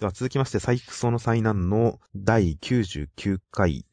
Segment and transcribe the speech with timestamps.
[0.00, 3.84] では続きまして、サイクソの災難の第99回、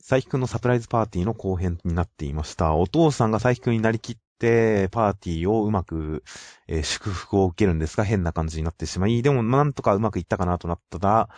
[0.00, 2.74] 佐伯くんのサプライズパーティーの後編になっていました。
[2.74, 6.24] お父さんが佐伯くんになりきって、パーティーをうまく、
[6.66, 11.28] えー祝福を受けるんですが、変な感じになってしまい、でもなんとかうまくいったかなとなったら、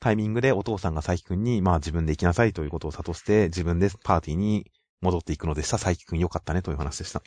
[0.00, 4.72] タイミングでお父さんが佐伯くんに、まあ自分で行きなさいということを諭して、自分でパーティーに
[5.02, 5.72] 戻っていくのでした。
[5.72, 7.22] 佐伯くんよかったねという話でした。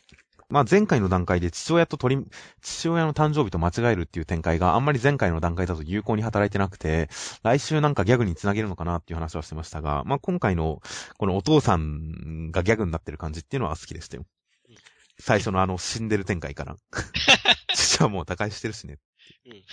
[0.52, 2.26] まあ前回の段階で父親と取り、
[2.62, 7.10] 父親の誕生日と間違えるっていう展開があんまり前回の段階だと有効に働いてなくて、
[7.44, 10.82] 来週なんかギャグにつなげるのかなっていう話はしてましたが、まあ今回の
[11.18, 14.26] このお父さんがギャグになってる感じっていうのは好きでしたよ。
[15.20, 16.76] 最初のあの死んでる展開から。
[17.74, 19.00] 父はもう他界してるしね。
[19.46, 19.64] うん。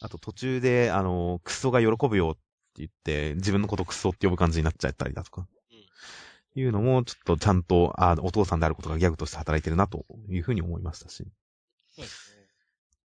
[0.00, 2.40] あと途中で、あの、クソが喜ぶよって
[2.76, 5.46] 言って、自分のことクソって呼ぶ感じになっちゃったりだとか。
[6.60, 11.24] いうのも、ちょっとちゃんと、あお父さんであることがギャグとして働いてるなというふうに思いましたし。
[11.94, 12.46] そうですね。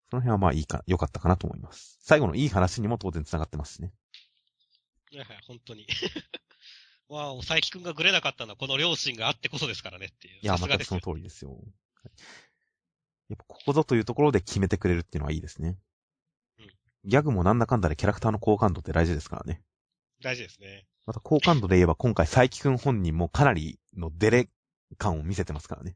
[0.09, 1.99] その辺はまあいいか、良かったかなと思います。
[2.01, 3.91] 最後のいい話にも当然繋がってますしね。
[5.11, 5.87] いやいや、本当に。
[7.09, 10.39] わあ、佐伯くんがグレなかったのはこの両親があってこそですからねっていう。
[10.41, 11.01] いや、全くその。
[11.01, 11.59] 通りですよ。
[13.29, 15.77] やっぱここぞというところで決めてくれるっていうのはいいですね。
[16.59, 16.73] うん
[17.05, 19.63] ギャグもなんだかんだでキャラクターの好感度って大事ですからね。
[20.21, 20.85] 大事ですね。
[21.09, 24.49] また好感度で言えば今回佐伯くん本人もかなりのデレ
[24.99, 25.95] 感を見せてますからね。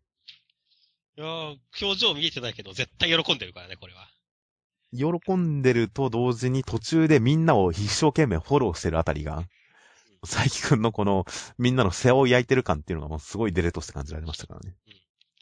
[1.16, 4.10] いやー表情見えてないけど、絶対喜んでるからね、これは。
[4.92, 9.44] 喜んでると同時に途中でみんなを一生懸命フォローしてるあたりが、
[10.22, 11.26] 佐伯くんのこの
[11.60, 14.76] みんなの世話を焼いてる感っていうのがもうすごいデレとして感じられましたからね。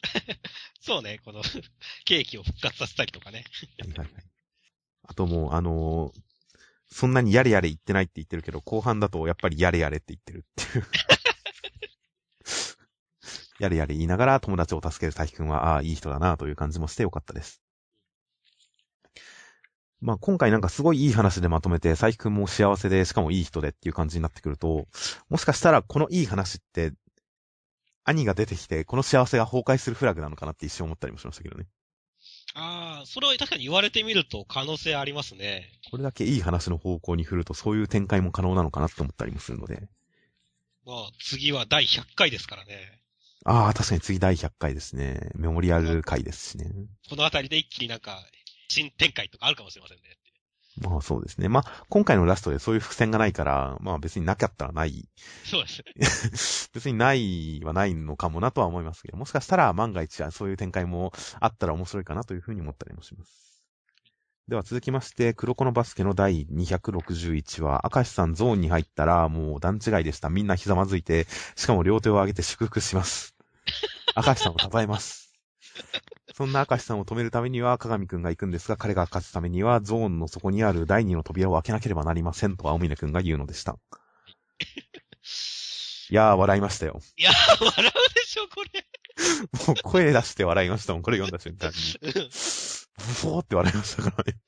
[0.82, 1.40] そうね、この、
[2.04, 3.46] ケーキを復活させたりとかね。
[3.78, 4.24] はいはいはい。
[5.04, 6.31] あともう、あのー
[6.92, 10.84] そんなにやれやれ言ってないって言ってるけど、後半だとやっぱりやれやれって言ってるっていう。
[13.58, 17.62] やれやれ言いながら友達を助ける佐伯くんは、ああ、いい人だなという感じもしてよかったです。
[20.00, 24.86] まあ今回なんかすごいいい話でまとめて、佐伯くんも幸せで、しかもいい人でっていう感じになってくると、
[25.30, 26.92] もしかしたらこのいい話って、
[28.04, 31.66] 兄が出てきて、この幸せが崩壊するフラグなのかなって一瞬思ったりもしましたけどね。
[32.54, 35.72] ああ、それは確かに言われてみると可能性ありますね。
[35.90, 39.88] これだけいい話の方向に振ると、そういう展開も可能なのかなって思ったりもするので。
[40.84, 43.00] まあ、次は第100回ですからね。
[43.44, 45.30] ああ、確かに次第100回ですね。
[45.34, 46.70] メモリアル回ですしね。
[47.08, 48.22] このあたりで一気になんか、
[48.68, 50.02] 新展開とかあるかもしれませんね。
[50.80, 51.48] まあそうですね。
[51.48, 55.06] まあ、今回のラストでそういう伏線がないから、まあ別になかったらない。
[55.44, 56.70] そうです。
[56.72, 63.42] 別にないはないのかもなとは思いますけど、もしかしたら万が一はそういう展開もあったら面白いかなというふうに思ったりもします。
[64.48, 70.30] では続きまして、黒子のバスケの第261話、明石さんゾーンに入ったらもう段違いでした。
[70.30, 73.34] みんなひざまずいて、しかも両手を上げて祝福します。
[74.16, 75.32] 明石さんを称えます。
[76.42, 83.78] そんな明石さんを止めるためには、鏡くんが行くんですが、彼が勝つためには、ゾーンの底にある第二の扉を開けなければなりませんと青峰くんが言うのでした。
[86.10, 87.00] いやー、笑いましたよ。
[87.16, 88.84] いやー、笑うでしょ、これ。
[89.68, 91.76] もう声出して笑いましたもん、これ読んだ瞬間に。
[92.02, 92.12] うん
[92.98, 94.38] ブフォーって笑いましたからね。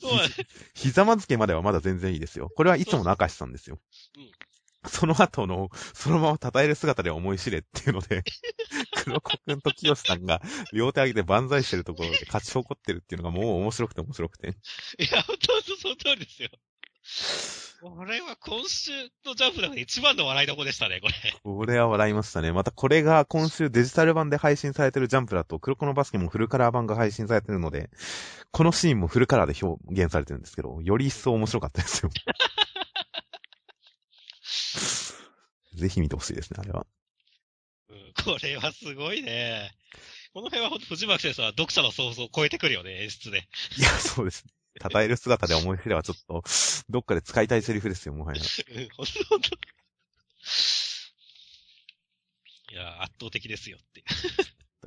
[0.00, 0.34] そうだね。
[0.74, 2.50] ひざまずけまではまだ全然いいですよ。
[2.56, 3.78] これはいつもの明石さんですよ。
[4.16, 4.30] うん
[4.88, 8.24] その後の、そのまま称える姿で思い知れっていうので、
[9.04, 10.40] 黒子くんと清さんが
[10.72, 14.48] 両手上げて万歳してるところで 勝ち誇ってるっていうのがもう面白くて面白くて。
[14.48, 14.50] い
[15.10, 16.50] や、本当その通りですよ。
[17.82, 18.90] これは今週
[19.24, 21.14] のジャンプの中で一番の笑いどこでしたね、これ。
[21.42, 22.52] これは笑いましたね。
[22.52, 27.88] またこれが今週デジタル版で配信されてるジャンプだと、黒子のバスケもフルカラー版が配信されてるので、
[28.50, 32.10] このシーンもフルカラーで表現されてるんですけど、より一層面白かったですよ。
[35.74, 36.86] ぜひ見てほしいですね、あれは。
[38.16, 39.72] うん、これはすごいね。
[40.32, 43.48] この辺は本当藤巻先生は読者の想像を超えてくるよね、演出で。
[43.78, 44.52] いや、そうですね。
[44.80, 46.44] 称える姿で思い知ればちょっと、
[46.88, 48.40] どっかで使いたいセリフですよ、もはや。
[48.40, 48.44] う
[48.80, 49.48] ん、本当本当
[52.72, 54.04] いや、圧倒的ですよって。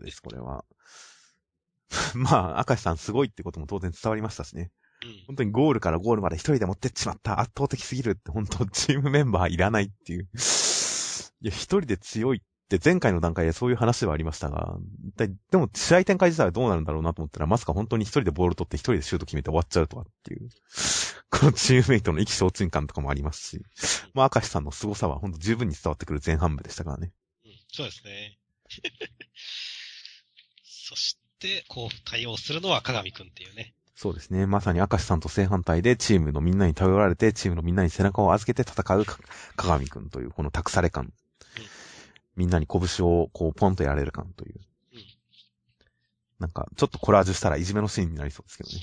[0.02, 0.64] です、これは。
[2.16, 4.72] まあ、明石さんすごいってことも当然伝わりましたしね。
[5.04, 5.24] うん。
[5.28, 7.40] 本当にゴールからゴールまで一人で持ってっちまった。
[7.40, 10.24] 圧倒的すぎるって、本当チームメンバーいらないっていう。
[10.24, 12.42] いや、一人で強いっ
[12.78, 14.78] て前回の段階でそういう話ではありましたが、
[15.08, 20.50] 一体、でも試合展開自体はどうなるんだろうなと思ったら、まさか本当に一人でボール取って一人でシュート決めて終わっちゃうとはっていう。
[21.30, 23.62] このチームメイトの意気消沈感とかもありますし、
[24.14, 27.12] まあ、明石さんの凄さは本当十分に伝わってくる前半部でしたからね。
[27.46, 28.38] うん、そうですね。
[30.64, 33.74] そして、こう対応するのは鏡くんっていうね。
[33.96, 34.46] そうですね。
[34.48, 39.18] まさに明石さんと正反対でチームのみんなに頼られて、チームのみんなに背中を預けて戦うか
[39.56, 41.14] 鏡くんという、この託され感。
[42.36, 44.56] みんなに拳をこうポンとやられる感という。
[44.94, 45.04] うん
[46.40, 48.82] なんか、ちょっとコラージュしたらいじめのシーンになりそうですけどね。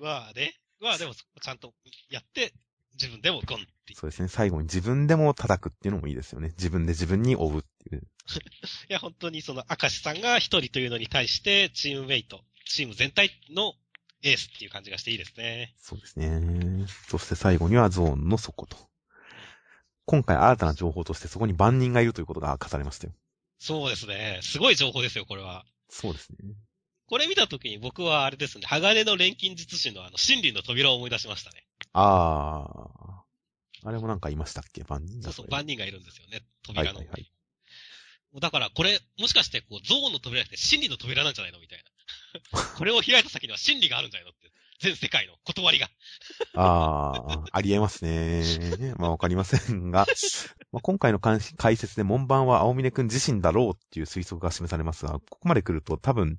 [0.02, 0.58] まあね。
[0.80, 1.74] まあでも、ちゃんと
[2.08, 2.52] やって、
[2.94, 3.94] 自分でもゴンって。
[3.94, 4.28] そうですね。
[4.28, 6.48] 最後に自分でも叩くっていうのもいいですよね。
[6.56, 8.02] 自分で自分に追うっていう。
[8.90, 13.74] いや、本当にその、明石さんが一人というのに対して、チームメイト、チーム全体の
[14.22, 15.74] エースっていう感じがしていいですね。
[15.80, 16.86] そうですね。
[17.08, 18.89] そして最後にはゾーンの底と。
[20.10, 23.12] 今回新たな情報としてそこに万人がいるということが明かされましたよ。
[23.60, 24.40] そうですね。
[24.42, 25.64] すごい情報ですよ、これは。
[25.88, 26.38] そうですね。
[27.06, 31.64] これ見たときに僕はあれですね、鋼の錬金術師のあの、真理の扉を思い出しましたね。
[31.92, 33.88] あー。
[33.88, 34.82] あれもなんかいましたっけ？
[34.82, 36.98] 万人がそうそう、れ万人がいるんですよね、はい扉の。
[36.98, 37.30] はいはい。
[38.40, 41.60] だから、これ、もしかして、こう、ゾーンの扉じゃなくて、真理の扉なんじゃないの？
[41.60, 41.84] みたい
[42.52, 42.60] な。
[42.78, 44.32] これを開いた先には真理があるんじゃないの？
[44.80, 45.88] 全世界の断りが。
[46.54, 48.42] あー、ありえますね。
[48.98, 50.06] まあわかりませんが、
[50.72, 56.38] まあ、今回の解解説で門番は青峰くん自身だろうっていう推測が示されますが、ここまで来ると多分、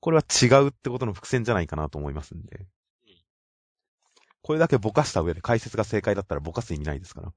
[0.00, 2.66] これは違うってことの伏線じゃないかなと思いますんで。
[4.42, 7.32] これだけぼかした上で解説が正解だったらぼかす意味ないですから。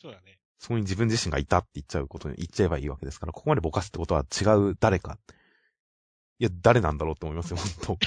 [0.00, 0.38] そうだね。
[0.58, 5.18] そこに自分自身がいたって言っちゃうことに、言っちゃえばいいわけですから、ここまでぼかすってことは違う誰か。
[6.38, 7.56] いや、誰なんだろうって思いますよ、
[7.86, 7.98] 本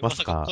[0.00, 0.46] えまさか。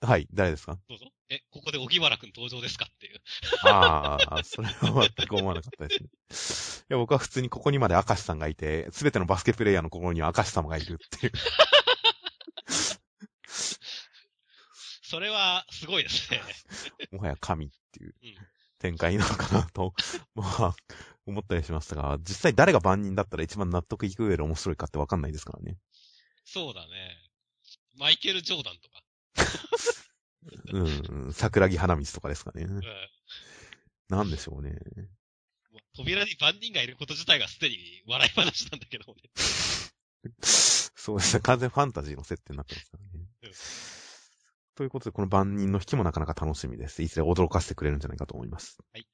[0.00, 0.78] はい、誰ですか？
[0.88, 1.06] どうぞ。
[1.30, 3.20] え、ここで荻原くん登場ですかっていう。
[3.64, 6.02] ああ、それは全く思わなかったです
[6.82, 6.84] ね。
[6.90, 11.32] いや、僕は普通にここにまで明石さんがいて、すべてのバスケプレイヤーの心には明石様がいるっていう。
[15.02, 16.42] それは、すごいですね。
[17.12, 18.34] もはや神っていううん
[18.80, 19.94] 展開なのかなと、
[20.34, 20.74] まあ、
[21.24, 25.78] 思ったりしましたが、実際誰が万人だったら一番納得いく上で面白いかってわかんないですからね。
[26.44, 27.16] そうだね。
[27.98, 29.02] マイケル・ジョーダンとか。
[30.72, 32.64] うん、桜木花道とかですかね。
[32.64, 32.82] うん。
[34.08, 34.78] なんでしょうね。
[35.96, 37.76] 扉に万人がいること自体がすでに
[38.06, 39.20] 笑い話なんだけどもね。
[40.42, 41.40] そうですね。
[41.40, 43.10] 完全ファンタジーの設定になってますからね。
[43.14, 43.24] うん
[44.76, 47.02] ということで、この万人の引きもなかなか楽しみです。
[47.02, 48.78] いずれ驚かせてくれるんじゃないかと思います。
[48.92, 49.06] はい。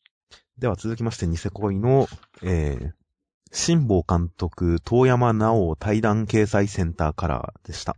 [0.59, 2.09] では続きまして、ニセ恋の、
[2.43, 2.93] えー、
[3.53, 7.97] 辛坊監督、遠山直対談掲載センターカラーでした。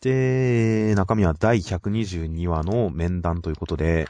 [0.00, 4.08] で、中身は第122話の面談ということで、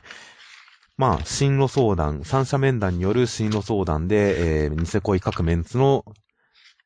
[0.97, 6.05] まあ、進路相談、三者面談による進路相談で、えー、ニセ恋各メンツの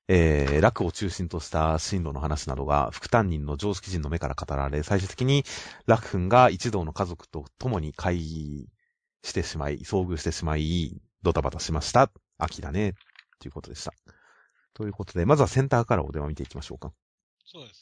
[0.09, 5.45] えー、楽を中心とした進路の話などが副担任の常識人の目から語られ、最終的に
[5.87, 8.69] 楽君が一同の家族と共に会議
[9.23, 12.11] してしまい、遭遇してしまい、ドタバタしました。
[12.37, 12.95] 秋だね。
[13.39, 13.95] ということでした。
[14.75, 16.93] ということで、まずはセンターからお電話見ていきましょうか。
[17.47, 17.82] そうです。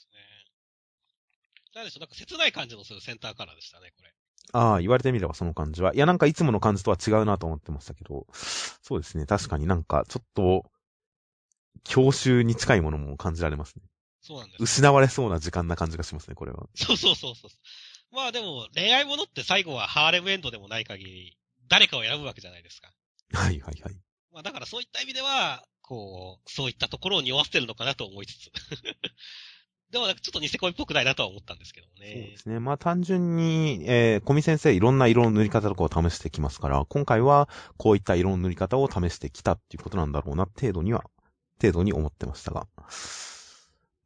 [1.75, 4.13] なんでしょう、なんか切ない感じのするセンターカラーでしたね、これ。
[4.53, 5.95] ああ、言われてみればその感じは。
[5.95, 9.27] いや、なんかいつもの感じとは違うなと思ってましたけど、そうですね。
[9.27, 10.71] 確かになんかちょっと、
[11.85, 13.83] 教習に近いものも感じられますね。
[14.21, 14.63] そうなんです。
[14.63, 16.67] 失われそうな時間な感じがしますね、これは。
[16.75, 17.51] そうそうそうそう。
[18.15, 21.39] まあでも、恋愛ものって最後はハーレムエンドでもない限り、
[21.69, 22.93] 誰かを選ぶわけじゃないですか。
[23.33, 23.97] はいはいはい。
[24.33, 28.51] まあだからそういった意味では、こう、そういったところを匂わせてるのかなと思いつつ。
[29.91, 32.37] でもなんかちょっとニセ恋っぽくないなとは思ったんですけどもそうねで。
[32.37, 32.61] すね。
[32.61, 41.05] まあ単純に、えー、小見先生いろんな色の塗り方とかを試してきますから、今回はこういった色の塗り方を試してきたっていうことなんだろうな、程度には、
[41.61, 42.69] 程度に思ってましたが。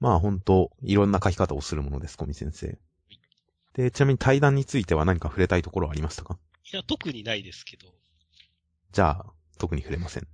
[0.00, 2.78] まあ本当いろんな書き方をするものです、小見先生。
[3.74, 6.38] で、ちなみに対談については何か触れたいところはありましたか？
[6.72, 7.88] いや、特にないですけど。
[8.92, 9.26] じゃあ、
[9.58, 10.28] 特に触れません。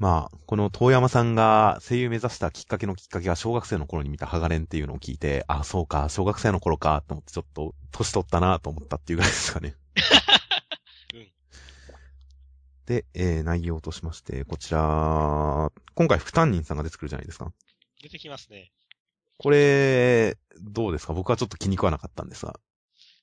[0.00, 0.12] はい。
[0.12, 9.74] まあ、この遠山さんが声優目指したきっかけのきっかけは小学生の頃に見たハガレンっていうのを聞いて、あ、そうか、小学生の頃か、と思ってちょっと、年取ったなと思ったっていうぐらいですかね。
[11.14, 11.28] うん
[12.86, 17.52] で、えー、内容としまして、こちら、今回副担任さんが出てくるじゃないですか。
[18.02, 18.72] 出てきますね。
[19.36, 21.12] これ、どうですか？
[21.12, 22.58] 僕はちょっと気に食わなかったんですが。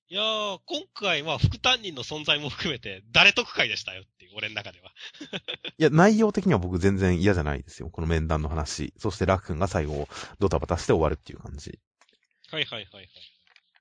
[0.07, 4.91] いやー、今回は副担任の存在も含めて、誰得会でしたよっていう、俺の中では。
[5.79, 7.89] いや、内容的には僕全然嫌じゃないですよ。
[7.89, 8.93] この面談の話。
[8.99, 10.07] そしてラク君が最後、
[10.37, 11.79] ドタバタして終わるっていう感じ。
[12.51, 13.09] はいはいはいはい。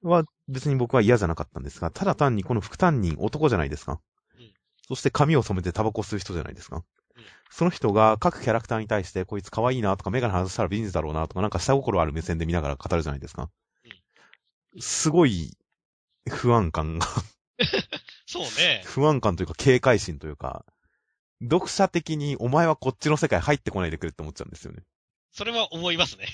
[0.03, 4.01] は別に僕は嫌じゃなかったんですが、ただ単にこの副担任男じゃないですか。
[4.39, 4.51] うん
[4.87, 6.77] そして髪を染めてタバコ吸う人じゃないですか。
[7.17, 13.49] うんその人が各キャラクターに対してこいつ可愛いなとかメガネ外したらビジネスだろうなとかなんか下心ある目線で見ながら語るじゃないですか。
[14.81, 15.57] すごい
[16.31, 17.07] 不安感が、
[18.27, 18.83] そうね。
[18.85, 20.65] 不安感というか警戒心というか、
[21.43, 24.83] 読者的にお前はこっちの世界入ってこないでくれって思っちゃうんですよね。
[25.33, 26.27] それは思いますね。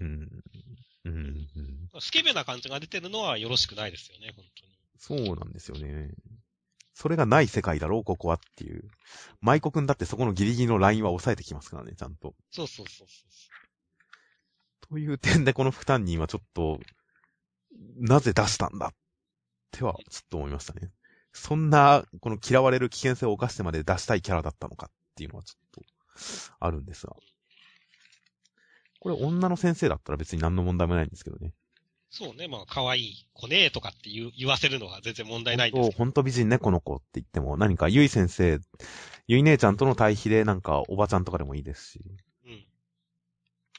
[0.00, 0.44] うん。
[1.04, 1.14] うん。
[1.56, 5.26] うんスケベな感じが出てるのはよろしくないですよね、本当に。
[5.26, 6.10] そうなんですよね。
[6.94, 8.84] それがない世界だろう、ここはっていう。
[9.40, 12.34] 舞子くんだってそこのギリギリのラインは抑えてきますからね、ちゃんと。
[12.50, 14.88] そうそうそうそう。
[14.88, 16.78] という点でこの副担任はちょっと、
[17.98, 18.94] なぜ出したんだっ
[19.70, 20.90] ては、ちょっと思いましたね。
[21.32, 25.82] そんな、この嫌われる危険性を犯してまで出したいキャラだったのかっていうのはちょっと、
[26.58, 27.14] あるんですが。
[29.00, 31.54] これ女の先生だったら別に何の問題もないんですけどね。
[32.10, 38.58] そうね、まあ、可愛い子ねとかって言う言わせるのは全然問題ないんですそう、ほんと美人ね、この子って言っても、何かゆい先生、
[39.28, 42.00] ゆい姉ちゃんとの対比でなんかおばちゃんとかでもいいですし。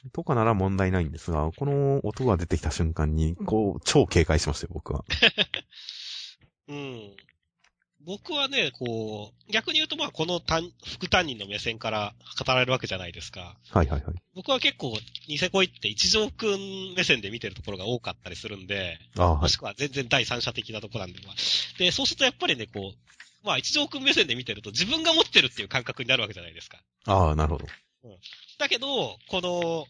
[0.04, 0.10] うん。
[0.10, 5.04] とかなら問題ないんですが、この音が出てきた瞬間に、こう、超警戒しましたよ、僕は。
[6.68, 7.16] うん。
[8.04, 13.56] 僕はね、こう、逆に言うとまあ、この担副担任の目線から語られるわけじゃないですか。
[13.70, 14.14] はいはいはい。
[14.34, 19.42] 僕は結構、ニセ恋って一条くん目線で見てるところが多かったりするんで、ああ、はい。
[19.42, 21.34] もしくは全然第三者的なところなんで、まあ
[21.78, 26.78] で、そうするとやっぱりね、こう、まあ一条くん目線で見てると自分が持ってるっていう感覚になるわけじゃないですか。
[27.06, 27.66] ああ、なるほど。
[28.58, 29.86] だけど、この、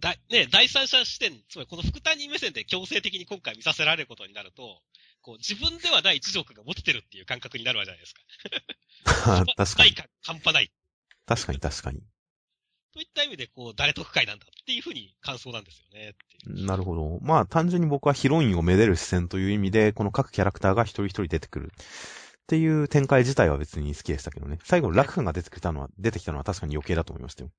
[0.00, 4.80] だ、ね、第三者視点、つまりこの副担任目線で強制的に今回見させられることになると、
[5.22, 9.44] こう自分では第一条くんが持ってるっていう感覚になるわけじゃないですか。
[9.56, 9.90] 確かに。
[9.90, 10.70] ないか、半端ない。
[11.26, 12.02] 確かに確かに。
[12.92, 16.14] といった意味で、こう、誰得会なんだっていうふうに感想なんですよね。
[16.46, 17.18] なるほど。
[17.20, 21.72] まあ、単純に僕はヒロインをめでる視線という意味で、この各キャラクターが一人一人出てくる。
[22.48, 24.58] っていう展開自体は別に好きでしたけどね。
[24.64, 27.50] 最後、ラク君が出てきたのは、出てきたのは確かに余計だと思いましたよ。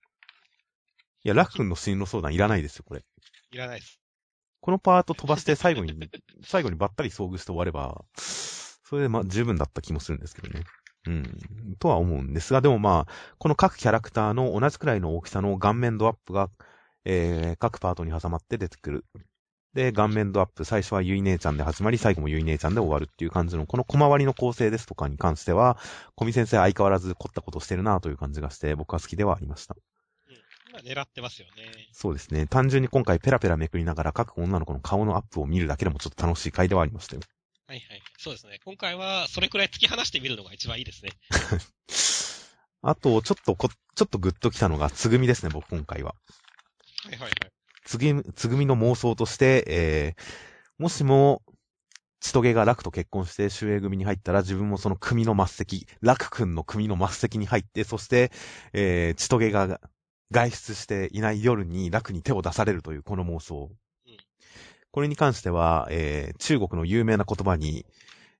[1.23, 3.05] いや、ラク君の進路相談いらないですよ、これ。
[3.51, 3.99] いらないです。
[4.61, 5.93] このパート飛ばして最後に、
[6.41, 10.65] 最後にばったり遭遇して終われば、それでまあ十分だった気もするんですけどね。
[11.05, 11.75] うん。
[11.77, 16.49] とは思うんですが、でもまあ、この各キャラクターの同じくらいの大きさの顔面ドアップが、
[17.05, 19.05] えー、各パートに挟まって出てくる。
[19.73, 25.77] で、顔面ドアップ、最初はゆい姉ちゃんで始まり、最後もゆい姉ちゃんで終わるっていう感じの、この小回りの構成ですとかに関しては、
[26.15, 29.75] 小見先生相変わらず凝ったことしてるなという感じがして、僕は好きではありました。
[30.27, 30.73] うん。
[30.73, 31.87] まあ、狙ってますよね。
[31.91, 32.47] そうですね。
[32.47, 37.21] 単純に今回ペラペラめくりながら各女の子の顔のアップを見るだけでもちょっと楽しい回ではありましたよ。
[37.67, 38.01] はいはい。
[38.17, 38.59] そうですね。
[38.65, 41.11] 今回は、それくらい突き放してみるのが一番いいですね。
[42.81, 46.15] あと、ちょっとこ、ちょっとグッときたのが、つぐみですね、僕今回は。
[47.03, 47.48] はいはいはい。
[47.89, 50.23] つぐみ、つぐみの妄想として、えー、
[50.77, 51.41] もしも、
[52.19, 58.31] ちとげが楽と結婚して周英組に入ったら自分もその組の末席、楽くんの組の末席に入って、そして、
[58.73, 59.81] えー、ちとげが
[60.29, 63.71] 外出していない夜に楽に手を出されるというこの妄想。
[63.71, 64.17] うん
[64.91, 67.85] これに関しては、えー、中国の有名な言葉に、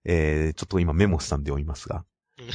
[0.03, 2.03] えー、ちょっと今メモしたんで読みますが。
[2.39, 2.45] うん、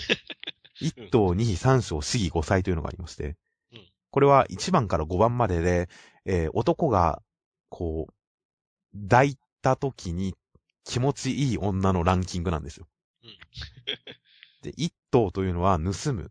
[0.80, 3.36] 一等二比三章四義五歳というのがありまして。
[3.72, 5.88] うん、これは1番から5番までで、
[6.24, 7.22] えー男が、
[7.68, 10.34] こう、抱いた時に
[10.84, 12.86] 気持ちいい女のランキングなんですよ。
[13.24, 13.30] うん
[14.64, 16.30] で、一等というのは盗む。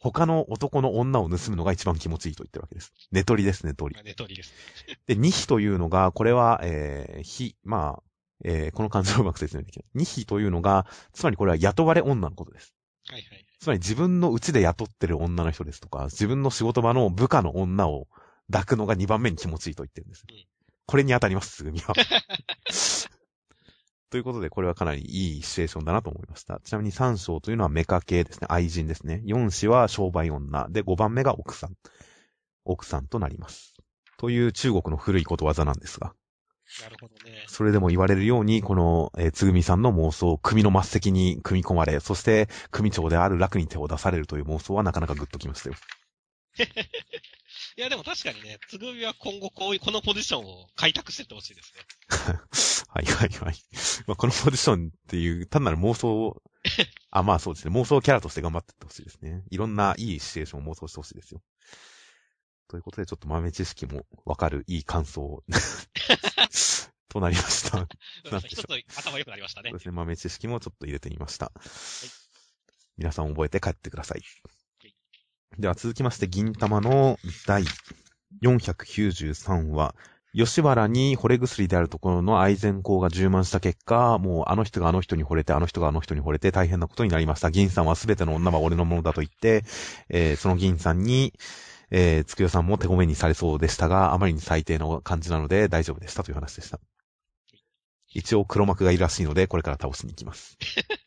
[0.00, 2.92] 他の男の女を盗むのが一番気持ちいいと言ってるわけです。
[3.12, 4.00] 寝取りです、寝取りま。
[4.00, 4.52] あ、ネトリです
[4.88, 4.98] ね。
[5.06, 8.02] で、二比というのが、これは、えー、非、まあ、
[8.44, 9.84] えー、この漢字をうまく説明できない。
[9.94, 12.74] 二比というのが、つまりこれは雇われ女のことです。
[13.08, 13.46] はいはい。
[13.60, 18.08] つまり自分のうちで雇ってる女の人ですとか、自分の仕事場の部下の女を
[18.52, 20.36] 抱くのが2番目に気持ちいいと言ってるんですうん。
[20.86, 21.94] これに当たります、すぐみは。
[24.10, 26.60] ということで、これはかなりいいシチュエーションだなと思いました。
[26.62, 28.46] ちなみに3章というのはメカ系ですね。
[28.50, 29.22] 愛人ですね。
[29.24, 30.68] 4子は商売女。
[30.68, 31.76] で、5番目が奥さん。
[32.64, 33.72] 奥さんとなります。
[34.18, 36.14] という中国の古いことわざなんですが。
[36.82, 37.44] なるほどね。
[37.48, 45.76] それでも言われるように、この、えーつぐみさんの妄想、組の末席に組み込まれ、そして、組長である楽に手を出されるという妄想はなかなかグッときましたよ。
[47.76, 51.82] いや、でも確かにね、つぐみは今後こういう、このポジションを開拓してってほしいですね。
[52.88, 53.56] はいはいはい。
[54.06, 56.42] まあ、このポジションっていう、単なる妄想を、
[57.10, 57.74] あ、まあそうですね。
[57.74, 59.42] 妄想キャラとして頑張ってってほしいですね。
[59.50, 61.42] いろんないいシチュエーションを妄想してほしいですよ。
[62.68, 65.42] ということで、ちょっと豆知識もわかるいい感想
[67.08, 67.78] となりました。
[67.78, 67.86] なん
[68.42, 69.78] でしょ一つ頭良くなりましたねそう。
[69.78, 69.92] ですね。
[69.92, 71.52] 豆知識もちょっと入れてみました。
[72.96, 74.51] 皆さん覚えて帰ってくださいはい。
[75.58, 77.64] では続きまして、銀玉の第
[78.42, 79.94] 493話。
[80.34, 87.50] 吉原に惚れ薬であるところの愛善行が充満した結果、もうあの人があの人に惚れて、あの人があの人に惚れて大変なことになりました。
[87.50, 89.64] 銀さんはすべての女は俺のものだと言って、
[90.08, 91.34] えーその銀さんに、
[91.90, 96.80] えー、つくよさんも手ごめにされそうでしたが、あまりに最低の感じなので大丈夫でしたという話でした。
[98.14, 100.56] 一応黒幕がいるらしいので、これから倒しに行きます。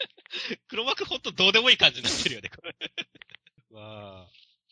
[0.70, 2.76] 黒幕ほんとどうでもいい感じになってるよね、これ。
[3.76, 4.28] まあ、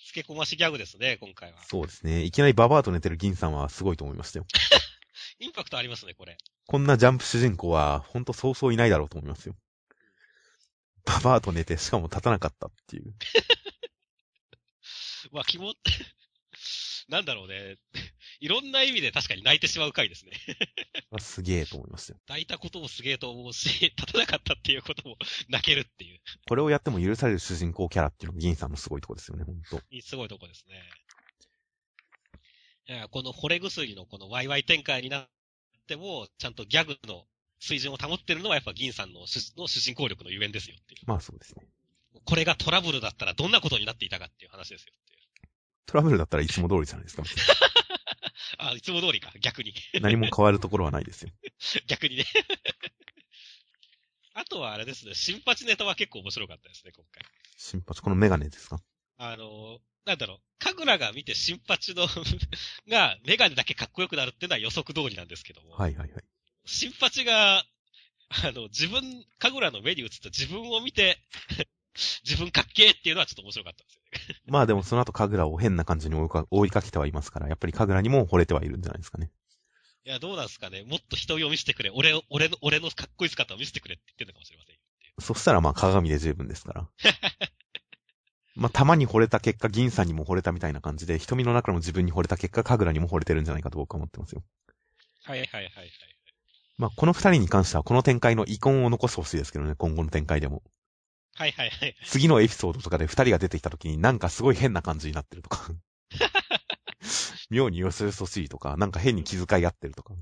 [0.08, 1.62] 付け込ましギャグですね、今回は。
[1.64, 2.24] そうですね。
[2.24, 4.46] いきなりババアと寝てる銀さんはすごいと思いましたよ。
[5.40, 6.38] インパクトありますね、これ。
[6.68, 9.56] こんなジャンプ主人公は、ほんとそうそういないだろうと思いますよ。
[11.04, 13.14] ババアと寝て、しかも立たなかったっていう。
[15.34, 15.74] まあ、気も、
[17.10, 17.76] なんだろうね。
[18.40, 20.32] いろんな意味で確かに泣いてしまう回ですね。
[21.20, 22.20] すげえと思いましたよ。
[22.28, 25.18] 泣いたこともすげえと思うし、立たなかったっていうことも
[25.50, 26.13] 泣けるっていう。
[26.48, 29.82] これをやっても許される主人公キャラっていうのが銀さんのすごいとこですよね、ほんと。
[30.02, 30.76] すごいとこですね。
[32.88, 35.30] いや、この惚れ薬のこのワイワイ展開になっ
[35.88, 37.26] ても、ちゃんとギャグの
[37.60, 41.02] 水準を保ってるのはやっぱ銀さんの主の主人公力のゆえんですよっていう。
[41.06, 41.66] まあそうですね。
[42.26, 45.50] これがトラブルだったらどんなことになっていたかっていう話ですよっていう。
[45.86, 47.24] トラブルだったらいつも通りじゃないですか。
[48.60, 49.74] あ、いつも通りか、逆に。
[50.02, 51.32] 何も変わるところはないですよ。
[51.88, 52.26] 逆にね。
[54.34, 57.24] あとはあれですね、新八ネタは結構面白かったですね、今回。
[57.58, 58.80] 新八、このメガネですか？
[59.18, 62.08] あの、なんだろう、神楽が見て新八の
[62.90, 65.72] が、メガネだけかっこよくなるっていうのは予測通りなんですけども。
[65.74, 66.24] はいはいはい。
[66.66, 67.66] 新八が、
[68.46, 71.20] あの、自分、神楽の目に映った自分を見て、
[72.26, 74.42] 自分かっけーっていうのはちょっと面白かったんですよね。
[74.48, 79.30] まあでもその後神楽を変な感じに追いか追いかけてはいますから、やっぱり神楽にも惚れてはいるんじゃないですかね。
[80.06, 80.84] いや、どうなんですかね。
[80.84, 81.90] もっと人を見せてくれ。
[81.90, 84.82] 俺を、俺の、俺のかっこいい姿を見せてくれって言ってるのかもしれませんよ。
[85.20, 86.88] そしたらまあ鏡で十分ですから。
[88.56, 94.44] まあたまに惚れた結果、銀さんにも惚れたみたいな感じで、瞳の中の自分に惚れた結果、神楽にも惚れてるんじゃないかと僕は思ってますよ。
[95.24, 95.92] はいはいはいはい。
[96.78, 100.64] まあこの二人に関してはこの展開の遺恨を残してほしいですけどね、今後の展開でも。
[101.36, 101.96] はいはいはい。
[102.04, 105.72] 次のエピソードとかで二人が出てきた時になんかすごい変な感じになってるとか。
[107.54, 110.14] 妙によそよそしいとか、なんか変に気遣い合ってるとか。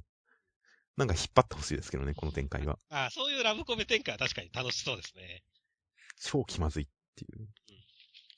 [0.97, 2.77] なんか引っ張ってほしいですけどね、この展開は。
[2.89, 5.41] あそういうラブコメ展開は確かに楽しそうですね。
[6.19, 7.47] 超気まずいっていう。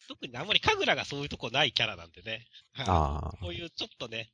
[0.07, 2.45] 特にあんまり神楽がそういうとこないキャラなんでね。
[2.77, 3.37] ああ。
[3.41, 4.29] こういうちょっとね、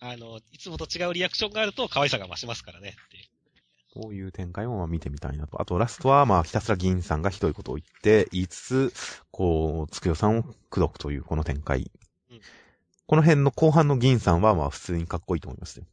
[0.00, 3.24] あの、いつもと違うリアクションがあると可愛さが増しますからねっていう。
[3.92, 5.60] こういう展開もまあ見てみたいなと。
[5.60, 8.94] あとラストはまあひたすら銀さんがひどいことを言って、言いつつ、
[9.30, 11.90] こう、つくよさんを口説くというこの展開。
[12.30, 12.40] うん
[13.10, 15.84] この辺の後半の銀さんはまあ普通にかっこいいと思いますよ。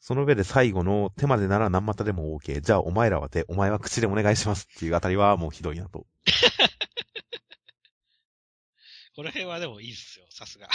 [0.00, 2.60] その上で最後の手までなら何股でも OK。
[2.60, 6.04] じゃあお前らは手、お前は口でお願いしますっていうあたりはもうひどいなと。
[9.16, 10.68] この辺はでもいいっすよ、さすが。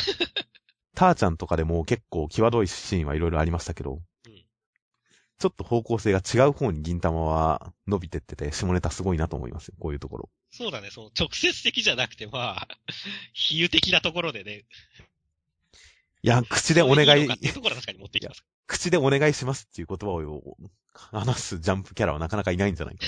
[0.95, 4.45] ターちゃんとかでも結構際どいシーンはいろいろありましたけど、うん
[5.39, 9.75] ちょっと方向性が違う方に銀玉は伸びてってて、下ネタすごいなと思いますよ。
[9.77, 10.31] こういうところ。
[10.49, 12.67] そうだね、その直接的じゃなくて、まあ、
[13.33, 14.65] 比喩的なところでね。
[16.23, 17.27] いや、口でお願いいい。
[18.65, 20.57] 口でお願いしますっていう言葉を
[20.93, 23.05] 話すジャンプキャラはなかなかいないんじゃないか。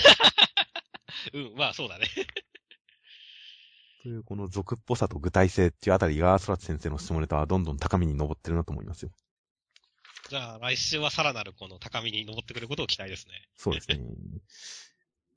[1.32, 2.06] うん、まあそうだね。
[4.02, 9.10] という、この俗っぽさと具体性っていうあたりが、空知先生の下ネタはどんどん高みに登ってるなと思いますよ。
[10.28, 13.48] じゃあ来週はさらなるこの高みに登ってくることを期待ですね。
[13.56, 13.98] そうですね。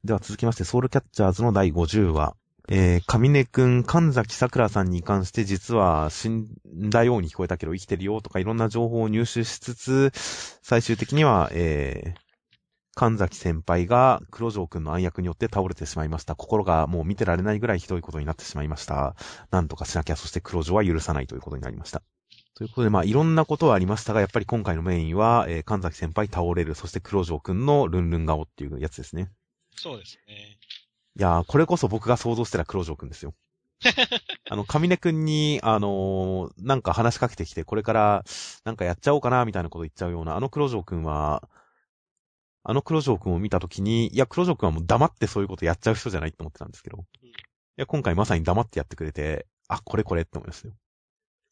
[0.04, 2.36] では続きまして、ソウルキャッチャーズの第50話。
[2.72, 6.48] えー、上根くん、神崎桜さんに関して実は死ん
[6.90, 10.12] だように聞こえたけど生きてるよとかいろんな情報を入手しつつ、
[10.62, 12.20] 最終的には、えー、
[12.94, 16.36] 神崎先輩が黒城くんの暗躍によって倒れてしまいました。
[16.36, 19.16] 心がもう見てられないぐらいひどいことになってしまいました。
[19.50, 22.04] なんとかしなきゃ、そして黒城は許さないということになりました。
[22.54, 29.32] ということで、まあ、いろんなことはありましたが、やっぱり今回のメインは、えー、神崎先輩倒れる、そして黒城くんのルンルン顔っていうやつですね。
[29.76, 30.60] そうですね。
[31.18, 33.34] いやー、これこそ僕が想像してた黒城くんですよ。
[34.50, 38.24] あの、上根くんに、あのーなんか話しかけてきて、これから、
[38.66, 41.48] なんかやっちゃおうかな、みたいなこと言っちゃうような、あの黒城くんは、
[42.64, 46.98] あの黒城くんを見たときに、いや、黒城くんはもう黙ってそういうことやっちゃう人じゃないって思ってたんですけど。
[46.98, 47.02] い
[47.78, 50.74] や、今回まさに黙ってやってくれて、あ、これこれって思いましたよ。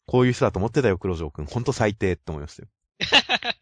[0.06, 1.46] こういう人だと思ってたよ、黒城くん。
[1.46, 2.68] ほんと最低って思いましたよ。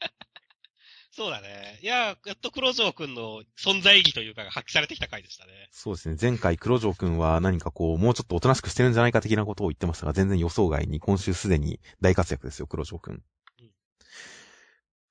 [1.17, 1.79] そうだね。
[1.81, 5.53] いや、やっと黒城くんの存在意義というかが発揮されてきた回でしたね。
[5.73, 6.17] そうですね。
[6.21, 13.23] 前回黒城くんは何かこう、もうちょっとおとなしくしてるんじゃないか的なことを言ってましたが、全然予想外に今週すでに大活躍ですよ、黒城くん。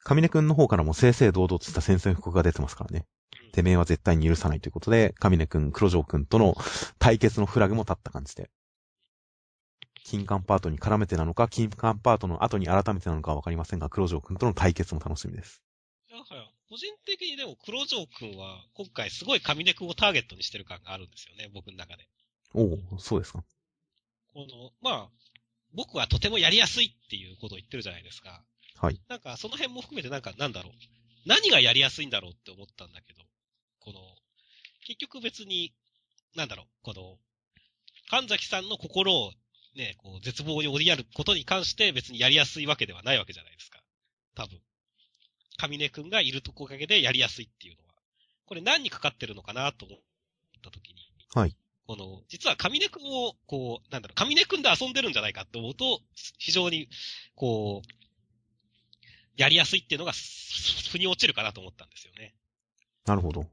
[0.04, 3.08] 上根くんの方からも正々堂々とした宣戦布告が出てますからね。
[3.52, 6.56] てめえは絶対に許さないということで、上根くん、黒城くんとの
[7.00, 8.52] 対決のフラグも立った感じで。
[10.04, 15.64] 金管パートに絡めてなのか、金管パートの後に改めてなのかはわかりませんが、黒城くんとの対決も楽しみです。
[16.18, 22.08] だから、個人的にでも黒城くんは今回すごい上根くんをターゲットにしてる感があるんですよね、僕の中で。
[22.54, 23.44] おおそうですか。
[24.34, 25.10] この、まあ、
[25.74, 28.44] 僕はとてもやりやすいっていうことを言ってるじゃないですか。
[28.78, 29.02] はい。
[29.08, 30.74] なんか、その辺も含めてなんか、なんだろう。
[31.26, 33.22] 何がやりやすいんだろうって思ったんだけど、
[33.80, 34.00] この、
[34.86, 35.74] 結局別に、
[36.36, 37.18] なんだろう、この、
[38.10, 39.34] 神崎さんの心を
[39.76, 43.82] ね、こう、絶望に追いやることに関して別にやりやすいわけではないわけじゃないですか。
[44.36, 44.62] 多分。
[45.58, 47.94] 上根くんがいるとこかけでやりやすいっていうのは。
[48.46, 50.00] これ何にかかってるのかなと思っ
[50.64, 50.96] たときに。
[51.34, 51.56] はい。
[51.88, 56.02] この、実は上根くんを、こう、なんだろう、上根くんで遊んでるんじゃないかって思うと、
[56.40, 56.90] 非常に、
[57.36, 57.96] こう、
[59.38, 60.18] やりやすいっていうのが、ふ
[60.92, 62.34] 腑に落ちるかなと思ったんですよね。
[63.06, 63.46] なるほど。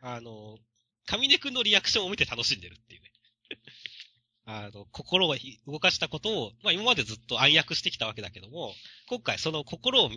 [0.00, 0.58] あの、
[1.06, 3.12] 上根くんのリアクションを見て楽しんでるっていうね。
[4.44, 8.74] あの、心を動かしたことを、まあ今までずっと暗躍してきたわけだけども、
[9.06, 10.10] 今回その心を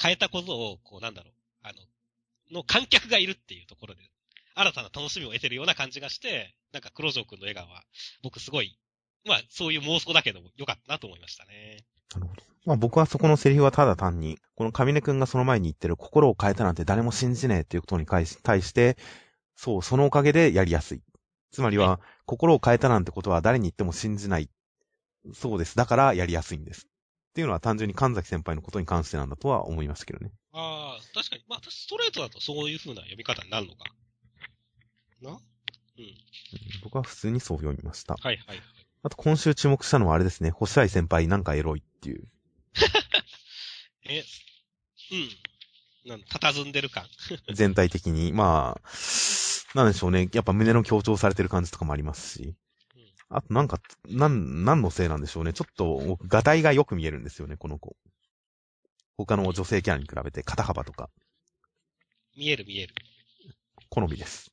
[0.00, 1.32] 変えたことを、こうなんだろう、
[1.62, 4.00] あの、の観客がいるっていうところで、
[4.54, 7.84] 新たな楽しみを得てるような感じがして、なんか黒城くんの笑顔は、
[8.22, 8.78] 僕すごい、
[9.24, 11.84] まあそういう妄想だけども良かったなと思いましたね。
[12.14, 12.42] なるほど。
[12.64, 18.96] まあ僕はそこのセリフはただ単に、この上根くんがその前に言ってる心を変えたなんて誰も信じねえっていうことに対し対して、
[19.56, 21.02] そう、そのおかげでやりやすい。
[21.52, 24.50] つまりは、心を変えたなんてことは誰に言っても信じない。
[25.34, 25.76] そうです。
[25.76, 26.86] だからやりやすいんです。
[27.36, 30.32] っていうのは単純に神崎先輩のことに関してなんだとは思いましたけどね。
[30.54, 33.84] ああ、確かに、まあストレートだとそういう風な読み方になるのか。
[35.20, 35.32] な？
[35.32, 35.38] うん。
[36.82, 38.14] 僕は普通にそう読みました。
[38.14, 38.62] はいはいはい。
[39.02, 40.50] あと今週注目したのはあれですね。
[40.50, 42.24] 星合先輩なんかエロいっていう。
[44.08, 44.24] え、
[45.12, 46.10] うん。
[46.10, 47.04] なん佇んでる感。
[47.52, 48.32] 全体的に。
[48.32, 50.30] まあ、なんでしょうね。
[50.32, 52.54] やっぱ胸の強調されてる感じとかもありますし。
[53.28, 55.52] あとなんか、なん、何のせいなんでしょうね。
[55.52, 57.96] ちょっと、ガタイがよく見えるんですよね、この子。
[59.16, 61.10] 他の女性キャラに比べて肩幅とか、
[62.36, 62.94] 見える見える。
[63.88, 64.52] 好みです。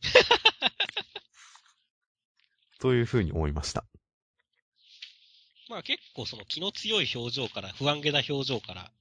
[2.78, 3.84] というふうに思いました。
[5.68, 8.92] まあ結構その気の強い表情から、不安げな表情から、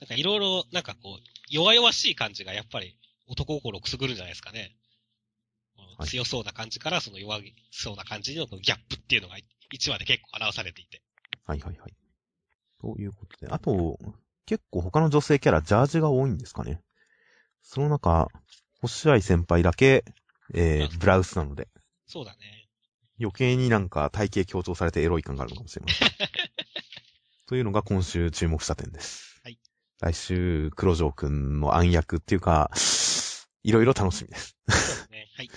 [0.00, 4.74] なんかいろいろ、なんかこう、弱々しい感じがやっぱり男心をくすぐるんじゃないですかね。
[6.00, 11.02] はい強そうな感じからその弱そうな感じのギャップっていうのが1話で結構表されていて。
[11.46, 11.94] はいはいはい。
[12.80, 13.98] ということで、あと、
[14.46, 16.80] 結構他の女性キャラ、ジャージが多いんですかね。
[17.62, 18.28] その中、
[18.80, 20.04] 星合先輩だけ、
[20.54, 21.68] えー、ブラウスなので、
[22.06, 22.68] そうだね。
[23.20, 26.08] 余計になんか体型強調されてエロい感があるのかもしれません。
[27.46, 29.38] というのが今週注目した点です。
[29.44, 29.58] はい。
[30.00, 32.70] 来週、黒城くんの暗躍っていうか、
[33.62, 34.56] いろいろ楽しみです。
[34.66, 35.28] そうですね。
[35.36, 35.50] はい。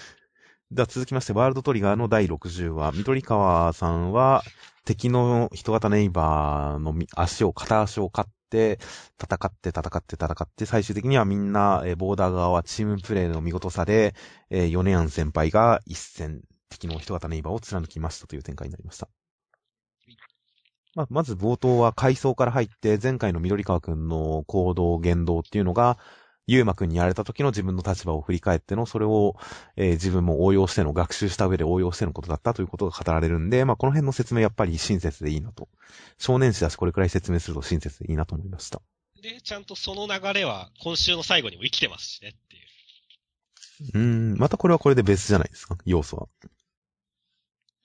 [0.73, 4.41] では続きまして、ワールドトリガーの第60話、緑川さんは、
[4.85, 8.79] 敵の人型ネイバーの足を、片足を勝って、
[9.21, 14.15] 戦って戦って戦って、最終的にはみんな、ボーダー側はチームプレーの見事さで、
[14.49, 19.07] えー、ヨネアン先輩が一戦、敵の人型ネイバーを貫きましたという展開になりました。
[20.95, 25.99] ま、まず冒頭は階層から入って、前回の緑川くんの行動、言動っていうのが、
[26.47, 29.35] ゆうまくんにやられた時の自分の立場を振り返っての、それを、
[29.77, 35.69] えー自分も応用しての、学習した上で応用してのことだったということが語られるんで、まあ、この辺の説明やっぱり親切でいいなと。
[36.17, 38.81] 少年誌だし、これくらい説明すると親切でいいなと思いました。
[39.21, 42.63] で、ちゃんとその流れは今週の最後にも生きてますしねっていう。
[43.93, 46.27] うーん、またこれはこれで別じゃないですか、要素は。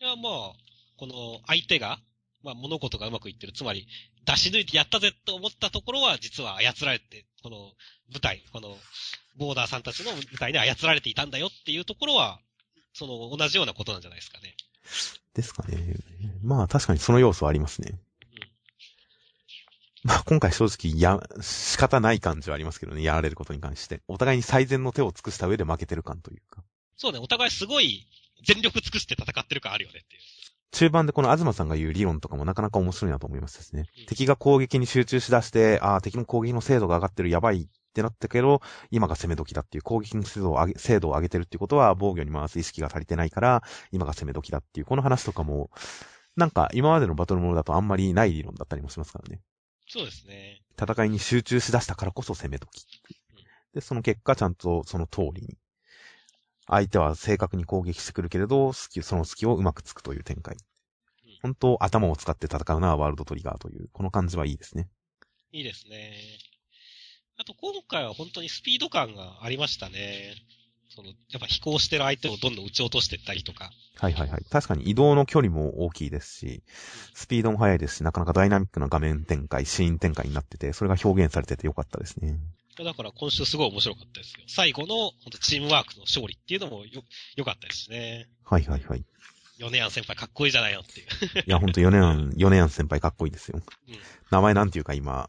[0.01, 0.53] いや、まあ、
[0.97, 2.01] この相手が、
[2.43, 3.53] まあ物事がうまくいってる。
[3.53, 3.87] つまり、
[4.25, 7.57] 出し抜いてやったぜって思ったところは、実は操られて、この
[8.13, 8.77] 舞台、この、
[9.37, 12.41] ボーダーさんたちの舞台で操られていたんだよっていうところは、
[12.93, 14.57] その同じようなことなんじゃないですかね。
[15.35, 15.97] ですかね。
[16.43, 17.99] まあ、確かにその要素はありますね。
[20.05, 24.01] まあ、今回正直、や、仕方ない感じはありますけどね、やられることに関して。
[24.09, 26.63] お互いに最善の手を尽くした上で負けてる感というか。
[26.97, 28.07] そうね、お互いすごい
[28.45, 30.23] 全力尽くして戦ってる感あるよねっていう。
[30.71, 34.07] 中盤でこの東さんが言う理論とかもなかなか面白いなと思いましたしねうん。
[34.07, 45.71] 敵が攻撃に集中しだして、ああ、敵の攻撃の精度が上がってる、やばいってなったけど、今が攻め時だっていう攻撃の精度を上げ、精度を上げてるっていうことは防御に回す意識が足りてないから、今が攻め時だっていう、この話とかも、
[46.37, 49.41] なんか今までのバトルモードだとあんまりない理論だったりもしますからね。
[49.89, 50.61] そうですね。
[50.81, 52.87] 戦いに集中しだしたからこそ攻め時。
[53.75, 55.57] で、その結果ちゃんとその通りに。
[56.69, 60.57] 相手は正確に攻撃してくるけれど、隙その隙をうまくつくという展開。
[61.43, 64.89] 本当、頭を使って戦うのはワールドトリガーという、この感じはいいですね。
[65.53, 66.15] いいですね。
[67.39, 70.35] あと今回は本当にスピード感がありましたね。
[70.91, 73.71] その、やっぱ飛行してる相手をどんどん撃ち落としていったりとか。
[73.97, 74.45] はいはいはい。
[74.51, 76.63] 確かに移動の距離も大きいですし、
[77.15, 82.39] スピードも速いですし、なかなかダイナミックな画面展開、シーン展開になってて、それが表現されててよかったですね。
[82.85, 84.45] だから今週すごい面白かったですよ。
[84.47, 87.03] 最後の本当チームワークの勝利っていうのもよ、
[87.37, 88.29] 良かったですね。
[88.45, 89.05] はいはいはい。
[89.59, 91.07] ヨネアン先輩かっこいいじゃないよっていう。
[91.47, 93.61] いや、ほんと、ヨネアン、ヨネアン先輩かっこいいですよ。
[93.89, 93.99] うん
[94.31, 95.27] 名前なんていうか今、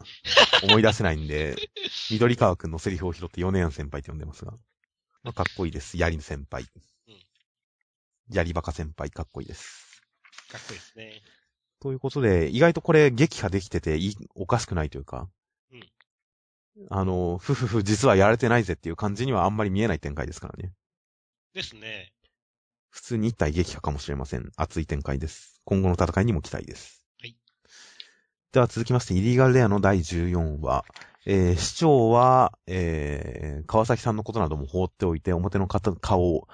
[0.61, 1.55] 思い出せないんで、
[2.11, 4.51] 緑川くんのセリフを拾ってヨネアン先輩って呼んでますが。
[5.23, 5.97] まあ、かっこいいです。
[5.97, 6.63] ヤリ先輩。
[6.63, 6.69] うん
[8.31, 10.03] ヤリバカ先輩かっこいいです。
[10.51, 11.21] かっこいいですね。
[11.79, 15.27] ということで、意外とこれ撃破できてていい、おかしくないというか。
[16.79, 20.71] うんあの、ふふふ、実はやられてないぜっていう感じにはあんまり見えない展開ですからね。
[21.53, 22.13] ですね。
[22.89, 24.49] 普通に一体撃破かもしれません。
[24.55, 25.61] 熱い展開です。
[25.65, 27.05] 今後の戦いにも期待です。
[27.21, 27.35] はい。
[28.53, 30.85] では続きまして、イリーガルレアの第14話。
[31.25, 36.47] えー、市長は、えー、川崎さんのことなども放っておいて、表の顔、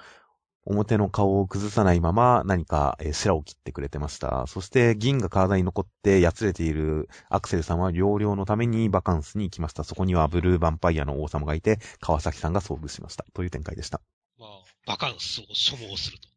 [0.66, 4.46] 表の顔を崩さないまま何か、えー、白を切ってくれてました。
[4.46, 9.84] そして銀が体に残ってやつれているアクセルさんは療養のためにバカンスに行きました。
[9.84, 13.24] そこにはブルーヴァンパイアの王様がいて、川崎さんが遭遇しました。
[13.32, 14.00] という展開でした。
[14.38, 14.48] まあ、
[14.86, 16.28] バカンスを所望すると。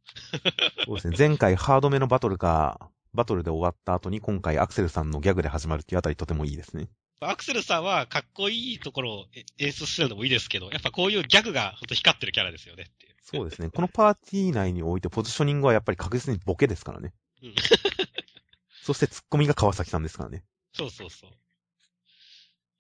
[0.86, 1.15] そうですね。
[1.18, 6.89] 前回ハードめのバトルか、バトルで終わった後に今回アクセルさんのギャグで始まるっていうあたりとてもいいですね。
[7.22, 9.26] アクセルさんはかっこいいところを
[9.58, 12.92] 演出するのもいいですけど、やっぱこういうギャグが本当光ってるキャラですよね。
[13.22, 13.70] そうですね。
[13.70, 17.14] このパーティー内においてポジショニングはやっぱり確実にボケですからね。
[17.44, 17.56] うん。
[18.84, 20.44] そしてツッコミが川崎さんですからね。
[20.74, 21.32] そうそうそう。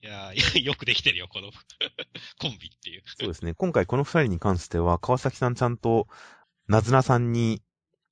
[0.01, 1.51] いやー、 よくできてるよ、この
[2.39, 3.03] コンビっていう。
[3.05, 3.53] そうですね。
[3.53, 6.07] 今回この二人に関しては、川崎さんちゃんと、
[6.67, 7.61] なずなさんに、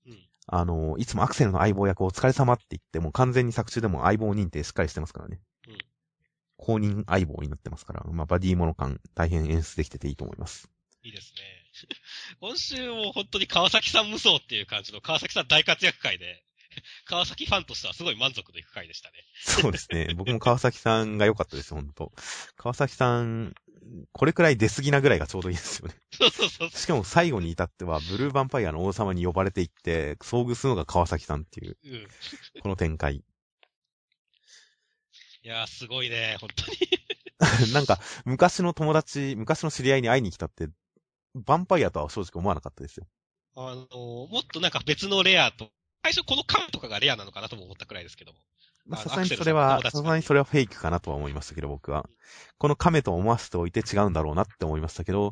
[0.05, 5.39] うん、あの、いつもアクセルの相棒役お疲れ様って言って、もう完全に作中でも相棒認定しっかりしてますからね。
[5.67, 5.77] うん。
[6.57, 10.69] 公認相棒になってますから、まあ、バディモノ感大変演出できてていいと思います。
[11.03, 11.66] いいですね。
[12.39, 16.43] 今週も本当に川崎さん無双っていう感じの川崎さん大活躍会で、
[17.05, 19.17] 川崎ファンとしてはすごい満足のいく回でしたね。
[19.41, 20.13] そうですね。
[20.15, 22.11] 僕も川崎さんが良かったです、本当
[22.55, 23.55] 川崎さん、
[24.11, 25.95] これくらい出過ぎなぐらいがちょうどいいですよね。
[26.11, 26.69] そうそうそう。
[26.69, 32.07] しかも最後に至っては、ブルーヴァンパイアの王様に呼ばれていって、遭遇するのが川崎さんっていう、うん、
[32.61, 33.15] この展開。
[33.15, 33.23] い
[35.43, 36.77] やー、すごいね、本当に。
[37.73, 40.67] なんか、昔の友達、昔の知り合いに会いに来たって、
[41.37, 43.07] ヴァンパイアとは正直思わなかったですよ。
[43.55, 43.87] あのー、
[44.31, 45.69] もっとなんか別のレアと
[46.03, 48.39] 最初このカムとかがレアなのかなとも思ったくらいですけども。
[48.85, 52.09] まあ、さすがにそれは、さすがにそれはフェイクかなとは思いましたけど、僕は。
[52.57, 55.31] この亀と思わせておいて違うんだろうなって思いましたけど、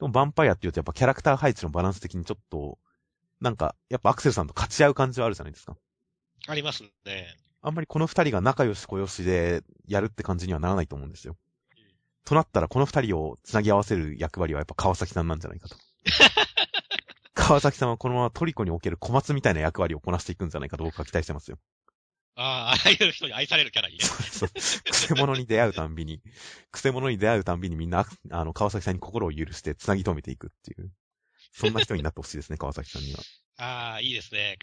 [0.00, 2.78] でもヴァンパイアって言うとやっぱキャラクター配置のバランス的にちょっと、
[3.42, 5.76] なんか、やっぱアクセルさんと勝ち合う感じはあるじゃないですか。
[6.46, 7.36] ありますね。
[7.60, 11.36] あんまりこの二人が仲良し小良しでやるって感じにはならないと思うんですよ。
[12.24, 15.76] うん、となったらこの二人を繋ぎ合わせる役割はやっぱ川崎さんなんじゃないかと。
[17.34, 21.58] 川崎さんはこのままトリコにおける小松みたいな役割をこなしていくんじゃないかと僕は期待してますよ。
[22.36, 24.00] ああ、あらゆる人に愛されるキャラに。
[24.00, 24.48] そうそう。
[24.48, 26.20] くせ者に出会うたんびに、
[26.72, 30.90] くせ者に出会うたんびにみんな、あの、川崎さんに心を許して繋ぎ止めていくっていう。
[31.52, 33.20] そんな人になってほしいですね、川崎さんには。
[33.58, 34.58] ああ、いいですね。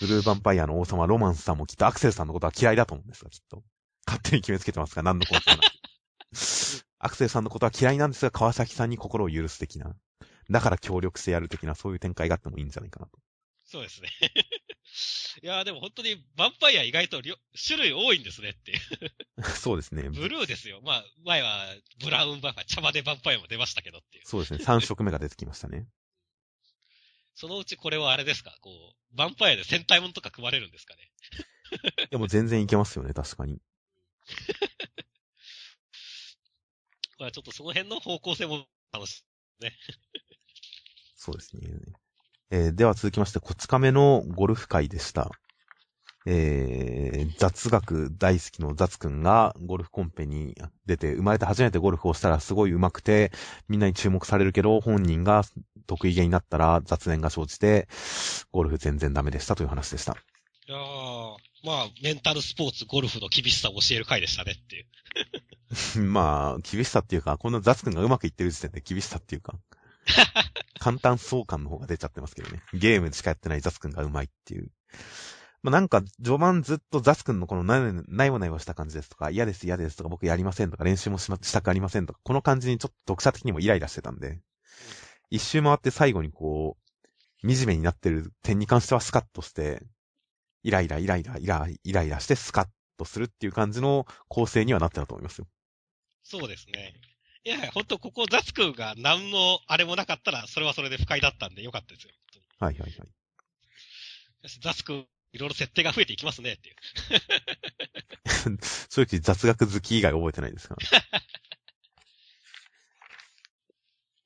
[0.00, 3.62] ブルーヴァンパイアの王様ロマンスさんもきっとアクセルさんのことは嫌いだと思うんですが、きっと。
[4.06, 5.79] 勝手に決めつけてますが、何のこともない。
[6.98, 9.96] アクセルさんのことは嫌いなんですが、川崎さんに心を許す的な。
[10.50, 13.18] だから協力してやる的な、そういう展開があってもいいんじゃないかなと。
[13.64, 14.08] そうですね。
[15.42, 19.42] いやでも本当に、ヴァンパイア意外と種類多いんですねっていう。
[19.54, 20.10] そうですね。
[20.10, 20.80] ブルーですよ。
[20.82, 21.66] まあ、前は
[22.00, 24.24] ブラウンヴァンパイア、茶葉でヴァンパイアも出ましたけどっていう。
[24.26, 24.58] そうですね。
[24.64, 25.86] 3色目が出てきましたね。
[27.36, 28.56] そのうちこれはあれですか？
[28.60, 28.70] こ
[29.12, 31.10] う、ヴァンパイアで戦隊ものとか組まれるんですかね？
[32.10, 33.60] でも全然いけますよね、確かに。
[37.20, 39.22] まあちょっとその辺の方向性も楽し
[39.60, 39.72] いね。
[41.14, 41.68] そうですね。
[42.50, 45.30] えー、では続きまして、こち亀のゴルフ会でした。
[46.26, 50.54] えー、雑学大好きの雑くんがゴルフコンペに
[50.86, 53.32] 出て、生まれて初めてゴルフをしたらすごい上手くて、
[53.68, 55.44] みんなに注目されるけど、本人が
[55.86, 57.86] 得意げになったら雑念が生じて、
[58.50, 60.16] ゴルフ全然ダメでしたという話でした。
[60.70, 64.82] いやー、まあ、メンタルスポーツ、ゴルフの厳しさを教える回でしたねってい
[65.98, 66.00] う。
[66.06, 69.58] まあ、厳しさっていうか、こんな雑くんがうまくいってる時点で厳しさっていうか。
[70.78, 72.62] 簡単相関の方が出ちゃってますけどね。
[72.72, 74.70] ゲームしかやってないザス君がうまいっていう。
[75.64, 77.78] まあ、なんか、序盤ずっとザス君のこのな
[78.24, 84.40] いもないもした感じですとか、嫌です嫌ですとか、僕やりませんとか、練習もしま、したくありませんとか、この感じにちょっと読者的にもイライラしてたんで、
[85.30, 86.76] 一周回って最後にこ
[87.42, 89.82] う、惨めになってる点に関してはスカッとして、
[90.62, 95.46] イライライライライライライラしてスカッとするっていう感じの構成にはなってたと思いますよ。
[96.22, 96.94] そうですね。
[97.44, 102.10] いや、ほんとここザス君が何のあれもなかったら、それはそれで不快だったんでよかったですよ。
[102.58, 103.08] はいはいはい。
[104.60, 106.76] ザス君、いろいろ設定が増えていきますねっていう。
[108.90, 110.76] 正直雑学好き以外覚えてないですか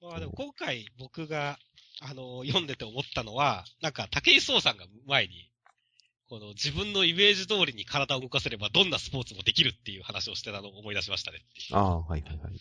[0.01, 1.59] まあでも今回僕が、
[2.01, 5.49] あの、読んでて思ったのは、なんか竹井壮さんが前に、
[6.29, 11.39] この自分のイメージ通りに体を動かせればどんなスポーツもできるっていう話をしてたのを思い出しましたね
[11.73, 12.53] ああ、はいはいはい。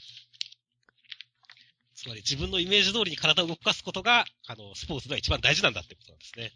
[1.96, 6.52] つまり自分のイメージ通りに体を動かすことが、あの、スポーツでは一番大事なんだってことなんですね。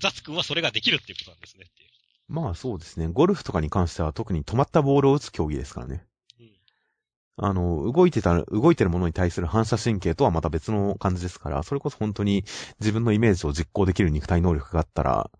[0.00, 1.90] ザツ君はそれができるっていうことなんですねっていう。
[2.28, 3.08] まあそうですね。
[3.08, 6.04] ゴルフとかに関しては特に止まったボールを打つ競技ですからね。
[6.38, 7.44] うん。
[7.44, 12.44] あの、動いてた、動いてるものに対する反射神経とはまた別の感じですから、それこそ本当に
[12.78, 15.30] 自分のイメージを実行できる肉体能力があったら、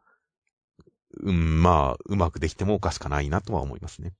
[1.18, 4.12] うん、まあ、うまくできてもおかしくないなとは思いますね。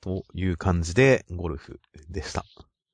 [0.00, 1.80] という感じで、ゴルフ
[2.10, 2.44] でした。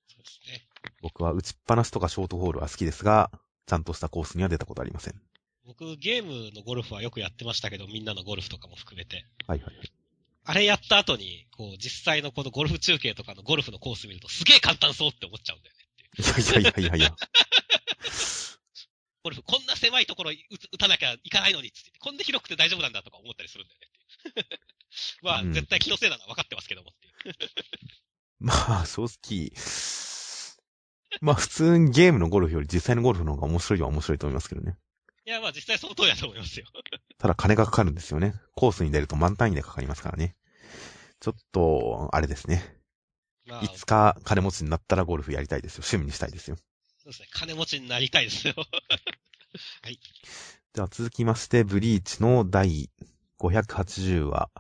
[0.09, 0.67] そうですね。
[1.03, 3.31] 僕は打ちっぱなしとかショートホールは好きですが、
[3.67, 5.21] ちゃんとしたコースには出たことありません。
[5.67, 9.27] 僕、ゲームのゴルフはよくやってましたけど、みんなのゴルフとかも含めて。
[9.47, 9.93] はいはいはい。
[10.47, 15.85] あれやった後に、こう、実際のこのゴルフ中継とかのゴルフのコース見ると、すげえ簡単そうって思っちゃうんだよね。
[16.19, 17.17] いやいやいやいやいや。
[19.25, 24.59] ゴルフ、こんな狭いところ打たなきゃいかないのにっつって、こんな広くて大丈夫なんだとか思ったりするんだよね。
[25.25, 27.49] まあ、うん絶対気のせいなのは分かってますけどもって。
[28.39, 29.51] まあ、正直、
[31.23, 34.77] まあ普通にゲームのゴルフより実際のゴルフの方が面白いは面白いと思いますけどね。
[35.25, 36.67] いや、まあ実際その通りだと思いますよ。
[37.17, 38.35] ただ金がかかるんですよね。
[38.55, 40.37] コースに出ると満単位でかかりますからね。
[41.21, 42.79] ちょっと、あれですね。
[43.47, 45.83] まあ、いつか金持ちになったらゴルフやりたいですよ。
[45.83, 46.57] 趣味にしたいですよ。
[47.05, 47.29] そうですね。
[47.33, 48.55] 金持ちになりたいですよ。
[50.73, 52.89] で は続きまして、ブリーチの第
[53.39, 54.51] 580話。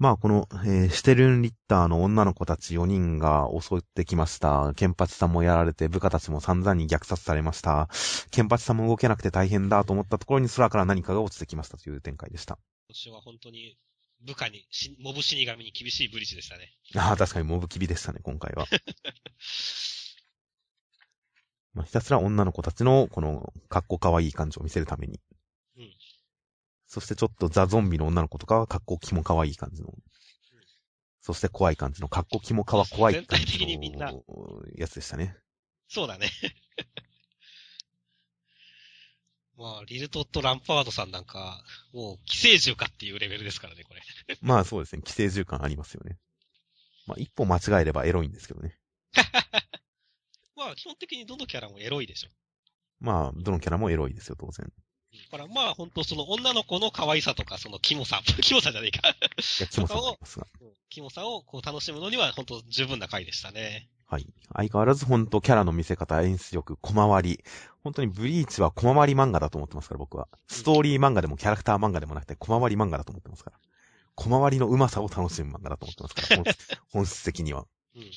[0.00, 4.72] まあ、この、えーシュテルンリッターの女の子たち4人が襲ってきました。
[4.74, 7.88] ケンパチさんもやられて、部下たちも散々に虐殺されました。
[8.32, 12.58] ケンパチさんも動けなくて大変だと思ったところに空から何かが落ちてきましたという展開でした。
[12.88, 13.78] 今年は本当に
[14.22, 16.74] 部下にし、モブ死神に厳しいブリッジでしたね。
[16.96, 18.66] ああ、確かにモブキビでしたね、今回は。
[21.74, 25.20] まあ、ひたすら女の子たちの、この、かっこかわいい感じを見せるために。
[25.76, 25.90] うん
[26.92, 29.94] そしてちょっとザ・ゾンビの女の子とかは、かっこキモかわいい感じの。
[31.20, 34.24] そして怖い感じの、かっこキモかわ怖い感じ全体的にみんなの
[34.74, 35.36] やつでしたね。
[35.86, 36.28] そうだね。
[39.56, 44.02] まあ、リルトット・ランパードさんなんか、もう、寄生獣かっていうレベルですからね、これ。
[44.40, 46.18] まあそうですね、寄生獣感ありますよね。
[47.06, 48.80] まあ一歩間違えればエロいんですけどね。
[50.70, 52.28] まあ、基本的にどのキャラもエロいでしょ。
[53.00, 54.70] まあ、どのキャラもエロいですよ、当然。
[55.32, 59.08] だからまあ、本当その女の子の可愛さとか、そのキモさ、 キモさじゃねえか。
[59.08, 59.14] い
[59.62, 60.46] や、キモさがありますが。
[60.88, 63.88] キモさをこう楽しむのには本当十分な回でしたね。
[64.06, 64.26] はい。
[64.54, 67.44] 相変わらず本当キャラの見せ方、演出力、小回り。
[67.82, 70.28] 本当にブリーチは小回り漫画だと思ってますから、僕は。
[70.46, 73.58] ストーリー漫画でもキャラクター漫画でもなくて、小回り漫画だと思ってますから。
[74.14, 76.54] 小回りの上手さを楽しむ漫画だと思ってますから、本
[77.02, 77.66] 本質的には。
[77.96, 78.10] うん。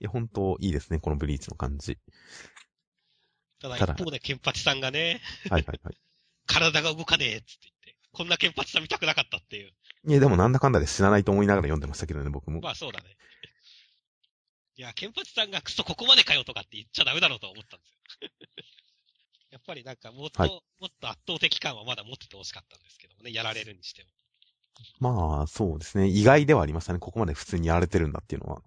[0.00, 1.98] いや、本当いいですね、このブリーチの感じ。
[3.60, 5.96] ただ一方でケンパチさんがね、はいはいはい。
[6.46, 9.72] 体が動かねえっつって言って、こんなケンパチさん見たくなかったっていう。
[10.06, 12.60] いや、でもなんだかんだで知らないと思いながら読んでましたけどね、僕も。
[12.60, 13.16] まあそうだね。
[14.76, 18.30] いや、ケンパチさんがクソここまでかよとかって言っちゃダメだろうと思ったんですよ。
[19.52, 24.10] やっぱりなんかもっと、はいもっと圧倒的感はまだ持っててほしかったんですけどもね、やられるにしても。
[24.98, 26.08] まあ、そうですね。
[26.08, 26.98] 意外ではありましたね。
[26.98, 28.62] ここまで普通にやられてるんだっていうのは。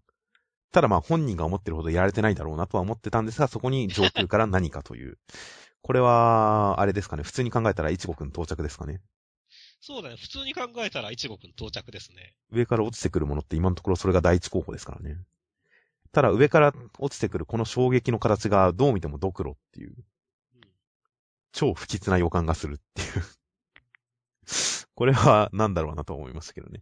[0.72, 5.18] ただまあ本人が思ってるほどやられてないだろうなとは思ってたんですが、そこに上空から何かという。
[5.82, 7.24] これは、あれですかね。
[7.24, 9.02] 普通に考えたら、いちごくん到着ですかね。
[9.80, 12.34] そうだね、普通に考えたら一くん到着ですね。
[12.52, 15.18] 上から落ちてくるものって今のところそれが第一候補ですからね。
[16.12, 19.96] ただ上から落ちてくるこの衝撃の形がどう見てもドクロっていう、
[20.56, 20.62] うん。
[21.52, 23.24] 超不吉な予感がするっていう。
[24.96, 26.82] これは何だろうなと思いましたけどね。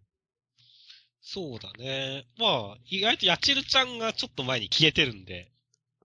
[1.27, 2.27] そうだね。
[2.37, 5.51] まあ、意外とヤチルちゃんがちょっと前に消えてるんで、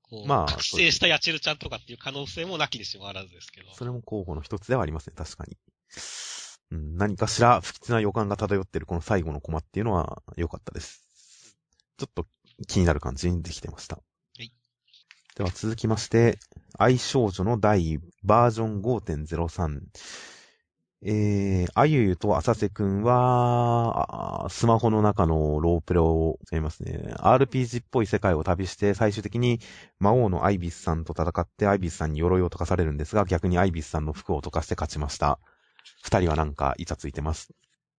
[0.09, 3.71] こう、まあ覚醒したヤチルちゃんとかっていう可能性もなきにしもあらずですけど。
[3.75, 5.59] それも候補の一つではありますね、確かに。
[6.71, 11.05] うん、何かしら不吉な予感が漂ってるこの最後のコマっていうのは良かったです。
[11.99, 12.27] ちょっと
[12.67, 13.99] 気になる感じにできてました。
[14.39, 14.49] い
[15.37, 16.39] では続きまして、
[16.79, 19.81] 愛少女の第バージョン5.03。
[21.03, 27.15] えー、あゆゆと浅瀬くんは、スマホの中のロープレをやりますね。
[27.17, 29.61] RPG っぽい世界を旅して、最終的に
[29.99, 35.39] 魔王のアイビスさんと戦って、アイビスさんに鎧を溶かされるんですが、逆にアイビスさんの服を溶かして勝ちました。
[36.03, 37.49] 二人はなんか、イチャついてます。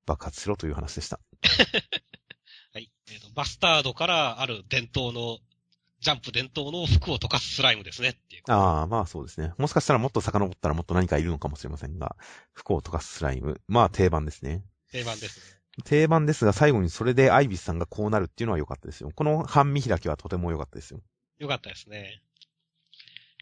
[0.06, 1.20] 爆発しろという話でした。
[2.74, 2.92] はい。
[3.10, 5.40] えーと、バスタードからある伝統の、
[6.02, 8.44] ジャンプ伝統の服を溶かすスライムですねっていう。
[8.50, 9.54] ああ、まあそうですね。
[9.58, 12.16] もしかしたらもっと遡ったらもっと何かいるのかもしれませんが、
[12.54, 13.62] 服を溶かすスライム。
[13.68, 14.64] まあ定番ですね。
[14.92, 15.62] 定番ですね。
[15.86, 19.12] 定番ですが、最後にそれでアイビスさんがこうなるっていうのは良かったですよ。
[19.16, 21.02] この半身開きはとても良かったですよ。
[21.38, 22.22] よかったですね。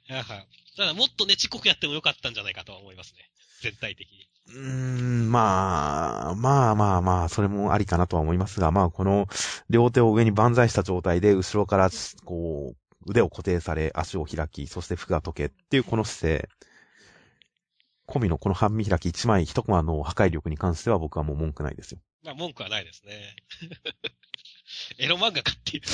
[0.10, 3.30] いやはただもっとねちっこくやってもよかったんじゃないかとは思いますね。
[3.62, 4.28] 全体的に。
[4.50, 9.28] うーん、まあ、まあまあまあ、それもありかなとは思いますが、まあこの
[9.70, 11.90] 両手を上に万歳した状態で後ろから
[12.26, 16.50] こう腕を固定され足を開き、そして服が溶けっていうこの姿勢。
[18.08, 22.00] 込みのこの半身開き一枚一コマの破壊力に関しては僕はもう文句ないですよ。
[22.24, 23.36] まあ文句はないですね。
[24.98, 25.84] エロ漫画かっていう。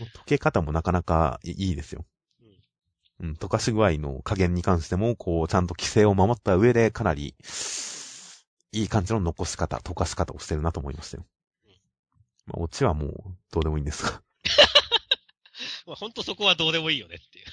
[0.00, 2.06] 溶け方もなかなかいいですよ。
[3.20, 7.34] うんうん、溶かし具合の加減に関しても、こう、ちゃんと規制を守った上で、かなり、
[8.72, 11.26] いい感じの残し方、溶かし方をしてるなと思いましたよ。
[12.46, 13.14] まあ、オチはもう、
[13.50, 14.22] どうでもいいんですが。
[15.86, 17.46] まあ、ほんとそこはどうでもいいよねっていう。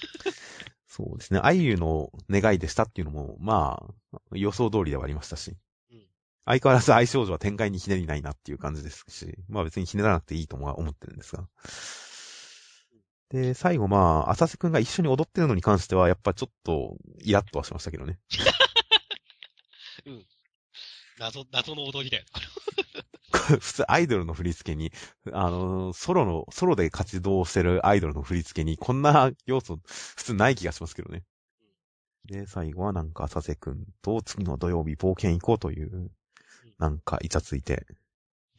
[0.87, 1.39] そうですね。
[1.43, 5.51] あゆの願いでしたっていうのも、まあ、予想通りではありましたし。
[5.51, 5.55] うん
[6.45, 11.47] 相変わらず愛少女は展開にひねりないなっていう感じですし、まあ別にひねらなくていいとも思ってるんですが。
[13.29, 18.19] で、最後まあ、浅瀬くんが一緒に踊ってるのに関しては、やっぱちょっと、イラッとはしましたけどね。
[21.19, 22.25] 謎、謎の踊りだよ。
[23.59, 24.91] 普通アイドルの振り付けに、
[25.31, 31.23] あの、ソロの、ソロで活動してるアイドルの振り付けに、こんな要素、普通ない気がしますけどね。
[32.25, 36.11] で、最後はなんか、浅瀬くんと次の土曜日冒険行こうという、
[36.77, 37.85] なんか、イチャついて、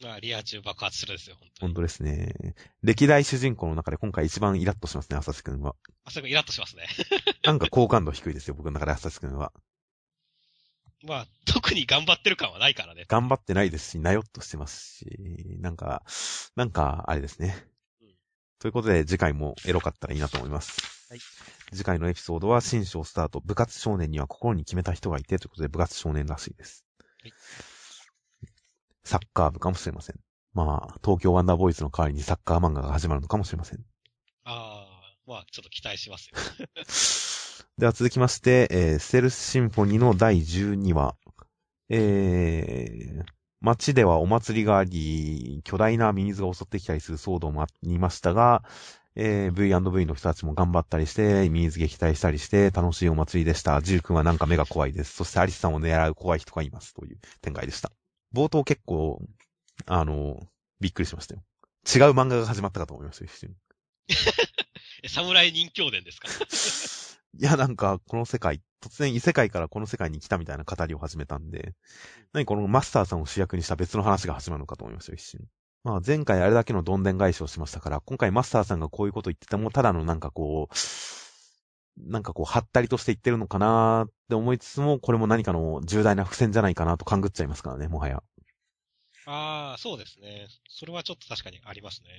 [0.01, 1.73] まあ、リア充爆発するですよ、本当に。
[1.73, 2.55] 本当ですね。
[2.83, 5.75] 歴代主人公の中で今回一番イラッとしますね、浅瀬くんは。
[6.03, 6.87] あ、それがイラッとしますね。
[7.43, 9.51] なんか好感度低いですよ、僕の中で浅瀬くんは。
[11.03, 13.05] まあ、特に頑張ってる感はないからね。
[13.07, 16.03] 頑張ってないですし、なよっとしてますし、なんか、
[16.55, 17.55] なんか、あれですね。
[18.01, 18.07] うん
[18.59, 20.81] ということで、次回もエロかったらいいなと思います。
[21.09, 21.19] はい
[21.71, 26.85] 次回のエピソードは、新章スタート、部活少年には心に決めた人がいて、ということで、部活少年らしいです。
[27.21, 27.33] はい
[29.07, 30.19] サッカー部かもしれません。
[30.53, 33.79] まあ、東京ワンダーボーイズの代わりにサッカー漫画が始まるのかもしれません。
[34.43, 36.35] ああ、まあ、ちょっと期待しますよ。
[37.77, 41.15] では続きまして、えーステルスシンフォニーの第12話。
[41.89, 43.23] えー、
[43.61, 48.63] 街ではお祭りがあり、巨大なミミズが襲ってきたりする騒動もありましたが、
[49.15, 53.81] えー、V&V の人たちも頑張ったりして、ミミズ撃退したりして、楽しいお祭りでした。
[53.81, 55.13] ジュー君はなんか目が怖いです。
[55.13, 56.93] そしてアリスさんを狙う怖い人がいます。
[56.93, 57.91] という展開でした。
[58.37, 59.19] 冒頭結構、
[59.87, 60.39] あの、
[60.79, 61.43] びっくりしましたよ。
[61.87, 63.55] 違う漫画が始まったかと思いましたよ、一瞬。
[65.03, 66.27] え、侍人形伝ですか？
[67.39, 71.73] いや、なんか、この世界、突然異世界からこの世界に来たみたいな語りを始めたんで、
[72.31, 75.41] 何このマスターさんを主役にした別の話が始まるのかと思いましたよ、一瞬。
[75.83, 80.75] まあ、前回あれだけのどんでん返しをしましたから、今回マスターさんがこういうこと言ってても、ただのなんかこう、
[81.97, 88.23] なんかこう、はったりとして言ってるのかなーって思いつつも、これも何かの重大な伏線じゃないかなと勘ぐっちゃいますからね、もはや。
[89.25, 90.47] ああ、そうですね。
[90.69, 92.09] それはちょっと確かにありますね。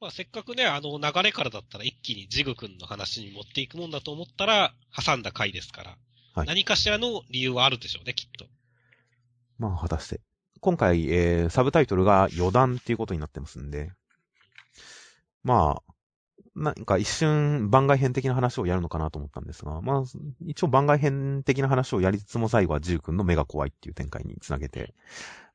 [0.00, 5.90] まあ、せっかくね、あの流れからだったら一気にジグ君の話に持っていくもんだと思ったら、挟んだ回ですから。
[6.34, 8.46] はい何かしらの理由はあるでしょうね、きっと。
[9.58, 10.20] まあ、果たして。
[10.60, 13.90] 今回、えー、サブタイトルが余談っていうことになってますんで、
[15.42, 15.89] まあ、
[16.56, 20.02] なんか一瞬番外編的な話をやるのかなと思ったんですが、まあ、
[20.46, 24.94] 一応番外編的な話をやりつつも最後はジュー君の目が怖いっていう展開につなげて、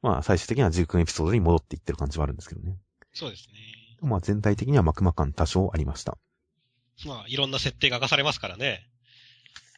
[0.02, 2.78] まあ最終的にはジュー君エピソードに戻っていってる感じはあるんですけどね。
[3.14, 3.56] そうですね。
[4.02, 6.18] まあ全体的にはマクマ感多少ありました。
[7.06, 8.88] まあ、いろんな設定が明かされますからね。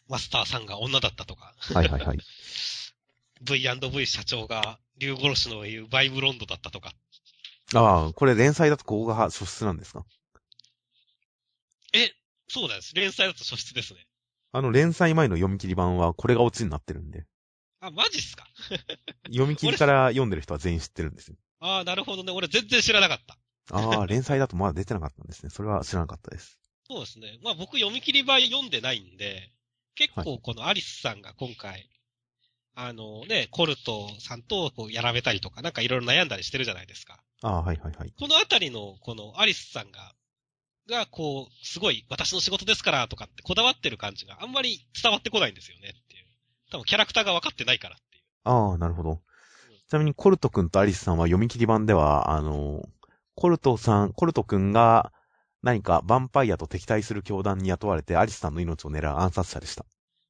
[0.07, 2.19] マスターさんが女だったとか、はいはいはい。
[3.41, 6.93] V&V 社長が竜殺しの言うバイブロンドだったとか。
[7.73, 10.05] ああ、これ連載だとここが初出なんですか？
[11.93, 12.11] え、
[12.47, 12.95] そうなんです。
[12.95, 14.05] 連載だと初出ですね。
[14.51, 17.25] あの連載前の読み切り版はこれがオチになってるんで、
[17.79, 18.47] あ、マジっすか？
[19.27, 21.37] 読み切りから読んでる人は全員知ってるんですよ。
[21.59, 22.31] ああ、なるほどね。
[22.31, 23.37] 俺全然知らなかった。
[23.71, 25.49] ああ、連載だとまだ出てなかったんですね。
[25.49, 26.59] それは知らなかったです。
[26.87, 27.37] そうですね。
[27.43, 29.51] まあ僕読み切り版読んでないんで、
[29.95, 31.89] 結は構このアリスさんが今回、
[32.75, 37.21] あのね、コルトさんとこうやられたりとか、なんかいろいろ悩んだりしてるじゃないですか。
[37.41, 38.13] ああ、はいはいはい。
[38.17, 40.15] このあたりの、このアリスさんが、
[40.87, 46.25] が、こう、すごい、私の仕事ですから、とかってこだわってる感じがあんまり伝わってこないんですよね、っていう。
[46.71, 48.23] 多分キャラクターが分かってないからっていう。
[48.43, 49.21] ああ、なるほど。
[49.89, 52.83] ちなみにコルト君とアリスさんは読み切り版では、あの、
[53.35, 55.13] コルトさん、コルト君が
[55.61, 59.85] 何かヴァンパイアと敵対する教団に雇われてアリスさんの命を狙う暗殺者でした。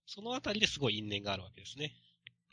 [0.05, 1.93] そのあたりですごい因縁があるわけですね。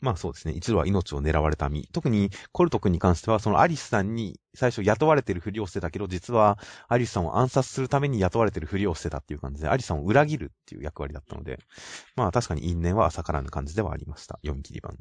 [0.01, 0.53] まあそうですね。
[0.53, 1.87] 一度は命を狙われた身。
[1.91, 11.59] 特にコルト君に関しては、そのアリスさんに最初雇われてるふりをしてたけど、実はアリスさんを暗殺するために雇われてるふりをしてたっていう感じで、アリスさんを裏切るっていう役割だったので、
[12.15, 14.37] まあ確かに因縁は浅からぬ感じではありました。
[14.41, 14.97] 読み切り版。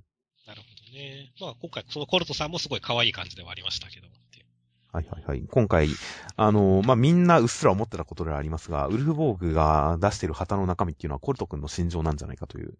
[0.46, 1.32] なるほどね。
[1.40, 4.46] まあ今回そのコルトさんもすごい可愛い感じではありましたけどもっていう。
[4.92, 5.44] はいはいはい。
[5.50, 5.88] 今回、
[6.36, 12.78] あのまあ、みんなうっすら思ってたことではありますが、ウルフボーグが出してる旗の中身っていうのはコルト君の心情なんじゃないかという。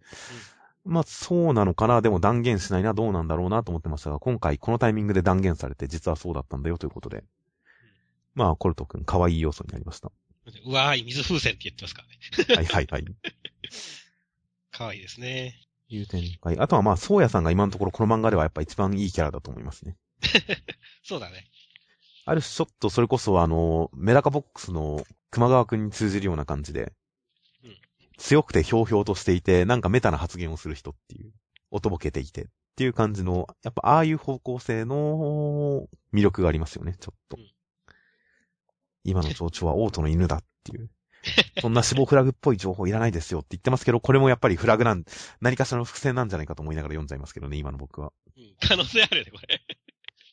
[0.85, 7.24] まあ、そうなのかな、でも断言しないな、どうなんだろうなと思ってましたが、今回このタイミングで断言されて、実はそうだったんだよということで。
[8.35, 10.12] まあ、コルト君、可愛い要素になりました。
[10.66, 12.03] うわーい、水風船って言ってますか
[12.47, 12.55] らね。
[12.57, 13.05] はいはいはい。
[14.72, 15.55] 可愛いですね。
[15.89, 16.59] いう展開。
[16.59, 19.97] あとはまあ、ソーヤさんが今のところこの漫画ではやっぱ一番いいキャラだと思いますね。
[21.03, 21.47] そうだね。
[22.26, 26.93] ある種ちょっとそれこそあの、メダカボックスの熊川くんに通じるような感じで、うん
[28.19, 31.33] 強くてひょうひょうとしていて、なんかメタな発言をする人っていう、
[31.71, 32.47] おとぼけていてっ
[32.77, 37.37] ていう感じの、やっぱああいう方向性の魅力がありますよね、ちょっと。
[37.37, 37.55] うん
[39.05, 40.91] 今の町長はオートの犬だっていう。
[41.61, 45.05] そんな死亡フラグっぽい情報いらないですよって言ってますけど、これもやっぱりフラグなん、
[45.41, 48.12] 何かしらの伏線なんじゃないかと思いながら読んじゃいますけどね、今の僕は。
[48.37, 48.55] うん。
[48.61, 49.61] 可能性あるよね、これ。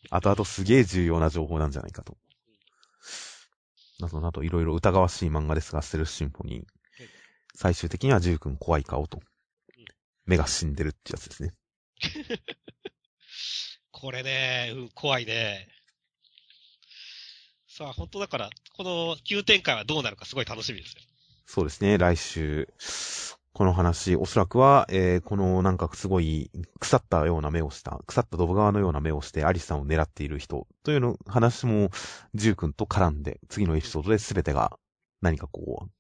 [0.10, 2.18] 後々すげえ重要な情報なんじゃないかと。
[4.00, 6.66] などなどいろいろ疑わしい漫画ですが、ステルスシンフォニー。
[7.56, 9.20] 最終的にはジュー君怖い顔と。
[10.26, 11.54] 目が死んでるってやつですね。
[13.91, 15.68] これね、うん、怖いね。
[17.68, 21.02] さあ、本当だから、この急展開はどうなるかすごい楽しみですよ。
[21.45, 22.68] そうですね、来週。
[23.54, 26.49] この話、おそらくは、えーこのなんかすごい
[26.80, 31.89] 腐ったような目をした、腐ったドブ川のような目をしてアリスさんを狙っている人というの話も、
[32.34, 34.78] ジュー君と絡んで、次のエピソードで全てが
[35.22, 35.91] 何かこう、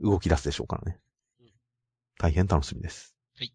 [0.00, 0.98] 動き出すでしょうからね
[1.40, 1.46] うん。
[2.18, 3.14] 大変楽しみです。
[3.36, 3.52] はい。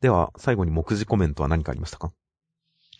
[0.00, 2.12] では、最後に目次コメントは何かありましたか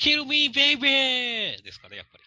[0.00, 1.62] ？Kill me baby!
[1.62, 2.24] ですかね、やっぱり。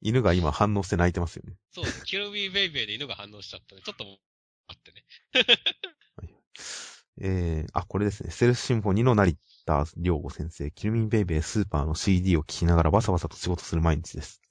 [0.00, 1.54] 犬が今反応して泣いてますよね。
[1.72, 3.82] そう、kill me baby で犬が反応しちゃったね。
[3.82, 4.04] ちょっと、
[4.68, 5.04] あってね。
[7.20, 8.30] えー、あ、これですね。
[8.30, 14.42] ステルスシンフォニーの成田良吾先生、キルミンベイベースーパーの CD を聴きながらバサバサと仕事する毎日です。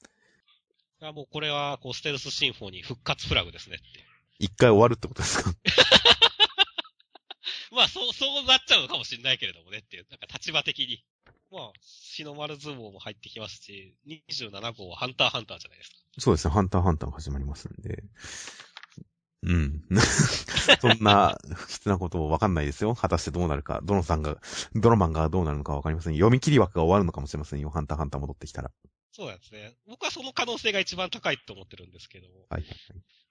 [1.08, 4.04] あもうこれは、こう、ステルスシンフォニー復活フラグですねっていう。
[4.38, 5.52] 一回終わるってことですか？
[7.72, 11.04] まあ、そう、そうなっちゃうのかもしれないけれどもねっていう、なんか立場的に。
[11.50, 15.96] まあ、日の丸相撲も入ってきますし、27号はハンターハンターじゃないですか。
[16.18, 16.54] そうですね。
[16.54, 18.02] ハンターハンターが始まりますんで。
[19.42, 19.82] うん。
[20.80, 22.94] そんな不吉なことをわかんないですよ。
[22.94, 23.80] 果たしてどうなるか。
[23.84, 24.38] どのさんが、
[24.74, 26.14] ドロマンがどうなるのかわかりません。
[26.14, 27.70] 読み切り枠が終わるのかもしれませんよ。
[27.70, 28.72] ハンターハンター戻ってきたら。
[29.16, 29.72] そうなんですね。
[29.86, 32.34] 僕はその可能性が一番高いと思ってるんですけども。
[32.50, 32.64] はい。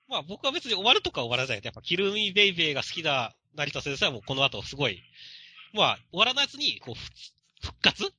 [0.07, 5.01] まあ僕は別に終わるとか終わらないと、やっぱキルミーベイベーが好きな成田先生はもうこの後すごい、
[5.73, 8.13] まあ終わらないやつに、こう、ふ復活？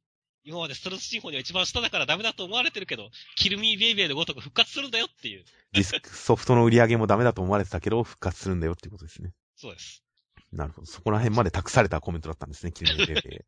[0.44, 5.44] 今までストレスシンフォニーは一番下だからダメだと思われてるけど、キルミーベイベーのごとく復活するんだよっていう。
[5.72, 9.32] ディスク、ソフトの売り上げもダメだと思われてたけど、復活するんだよっていうことですね。
[9.56, 10.04] そうです。
[10.52, 10.86] なるほど。
[10.86, 13.44] そこら辺まで託されたコメントだったんですね、キルミンベイベー。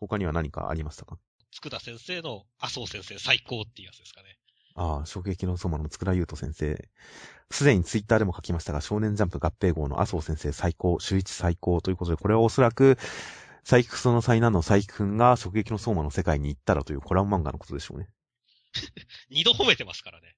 [0.00, 1.18] 他には何かありましたか？
[1.70, 4.38] 佃先生の麻生先生最高っていうやつですかね。
[4.76, 6.88] ああ、衝撃の相馬のつくらゆうと先生。
[7.50, 12.98] すでにツイッターでも書きましたが、少年ジャンプ合併号の麻生先生最高、週一最高ということで、これはおそらく、
[13.62, 18.08] サイクソの災難の佐伯くんが衝撃の相馬の世界に行ったらというコラム漫画のことでしょうね。
[19.30, 20.36] 二度褒めてますからね。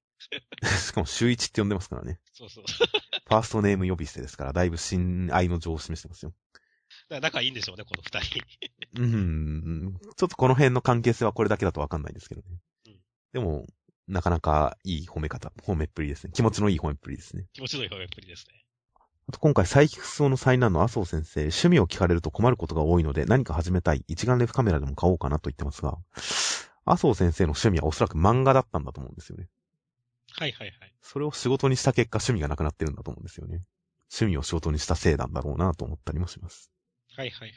[0.62, 2.20] しかも週一って呼んでますからね。
[2.32, 2.64] そうそう。
[2.64, 6.32] ファーストネーム呼び捨てですから、だいぶ親愛の情を示してますよ。
[7.08, 8.40] だから仲いいんでしょうね、この二人。
[8.98, 9.98] うーん。
[10.16, 12.46] ちょっとこの辺の関係性はこれだけだとわかんないですけどね。
[12.86, 12.96] うん
[13.32, 13.66] でも、
[14.08, 16.32] なかなかいい褒め方、褒めっぷりですね。
[16.32, 17.44] 気持ちのいい褒めっぷりですね。
[17.52, 18.64] 気持ちのいい褒めっぷりですね。
[19.28, 24.04] あと今回、サイキクスオの災難の麻生先生、趣味を聞かれると困ることが多いので、何か始めたい。
[24.08, 25.98] 一眼レフカメラでも買おうかなと言ってますが、
[26.86, 29.48] 麻生先生の趣味はおそらく漫画だったんだと思うんですよね。
[30.32, 30.94] はいはいはい。
[31.02, 33.64] それを仕事にした結果、趣味がなくなってるんだと思うんですよね。
[34.12, 36.70] 趣味を仕事にしたせいなんだろうなと思ったりもします。
[37.16, 37.52] はいはいはい。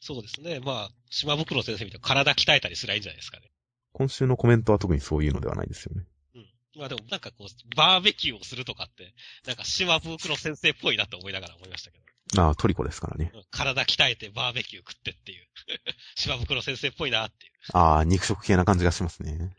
[0.00, 0.60] そうですね。
[0.60, 3.50] まあ、島袋先生みたいな体鍛えたりすりゃいいんじゃないですかね。
[3.92, 6.04] 今週のコメントは特にそういうのではないですよね。
[6.34, 6.46] うん。
[6.78, 9.14] まあでもなんかこう、バーベキューをするとかって、
[9.46, 11.98] なんか島袋先生っぽいなと思いながら思いましたけ
[12.34, 12.42] ど。
[12.42, 13.32] ああ、トリコですからね。
[13.34, 15.46] うん体鍛えてバーベキュー食ってっていう。
[16.16, 17.52] 島袋先生っぽいなっていう。
[17.72, 19.56] ああ、肉食系な感じがしますね。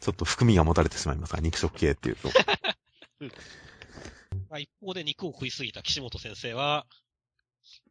[0.00, 2.30] ちょっと含みが持たれてしまいますが、肉食系っていうと。
[4.50, 6.86] まあ一方で肉を食いすぎた岸本先生は、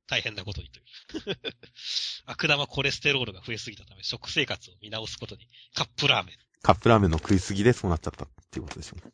[0.08, 0.82] 大変なことにとい
[1.34, 1.38] う。
[2.26, 6.36] 悪玉コレステロールが増えすぎたため、食生活を見直すことに、カップラーメン。
[6.62, 9.12] カップラーメンの食いすぎでそうなっちゃったっていうことでしょう。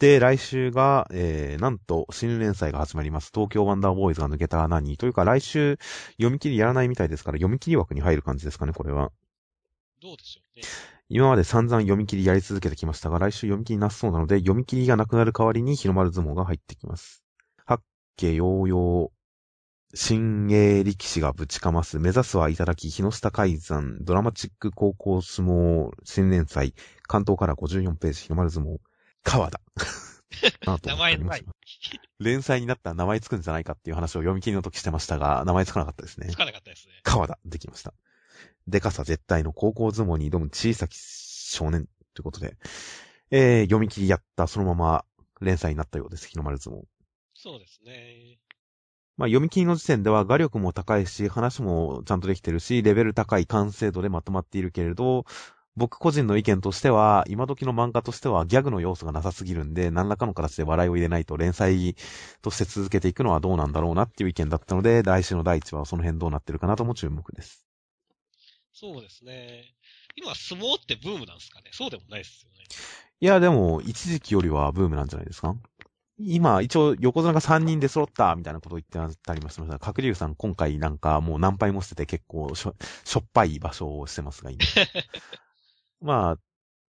[0.00, 3.30] で、来週が、えー、なんと、新連載が始まります。
[3.32, 4.96] 東京ワンダーボーイズが抜けた穴に。
[4.96, 5.78] というか、来週、
[6.12, 9.12] 読み切りやらないみたいですから、読み切り枠に入る感じですかね、これは。
[10.02, 10.66] どうでしょうね。
[11.08, 17.24] 今まで散々読み切りやり続けてきましたが、来週読み切りなさそうなので、読み切りがなくなる代わりに、日の丸相撲が入ってきます。
[17.64, 17.80] 八
[18.16, 19.10] 景揚々、
[19.96, 28.78] 新鋭力士がぶちかます、目指すはいただき、日の下海山、ドラマチック高校相撲新連載、関東から54ページ、日の丸相撲、
[29.22, 29.60] 川田。
[30.84, 31.44] 名前のない
[32.18, 36.36] 連載になったら名前つくんじゃないかっていう話を読み切りの時してましたが、名前つかなかったですねつ。
[36.36, 36.94] かなかったですね。
[37.04, 37.94] 川田、できました。
[38.66, 42.56] でかさ絶対の高校相撲に挑む小さき少年ということで、
[43.30, 45.04] えー、読み切りやった、そのまま
[45.40, 46.82] 連載になったようです、日の丸相撲。
[47.34, 48.38] そうですね。
[49.16, 55.24] まあ、読み切りの時点では画力も高いし、話もちゃんとできてるし、レベル高い完成度でまとまっているけれど、
[55.76, 61.96] 僕個人の意見としては、今時の漫画としてはギャグの要素がなさすぎるんで、何らかの形で笑いを入れないと連載
[62.42, 67.64] として続けていくのはどうなんだろうなっていう意見だったので、来週の第一話はその辺どうなってるかなとも注目です。
[68.72, 69.64] そうですね。
[70.16, 71.70] 今、相撲ってブームなんですかね？
[71.72, 72.64] そうでもないですよね。
[73.20, 75.56] いや、でも、一時期よりはブームなんじゃないですか？
[76.18, 79.78] 今、一応、横綱が3人で揃った、みたいなことを言ってあったりもしました。
[79.80, 84.60] 角竜さん、今回なんかもう何杯もしてて結構しょ、しょっぱい場所をしてますが、今。
[86.00, 86.38] まあ、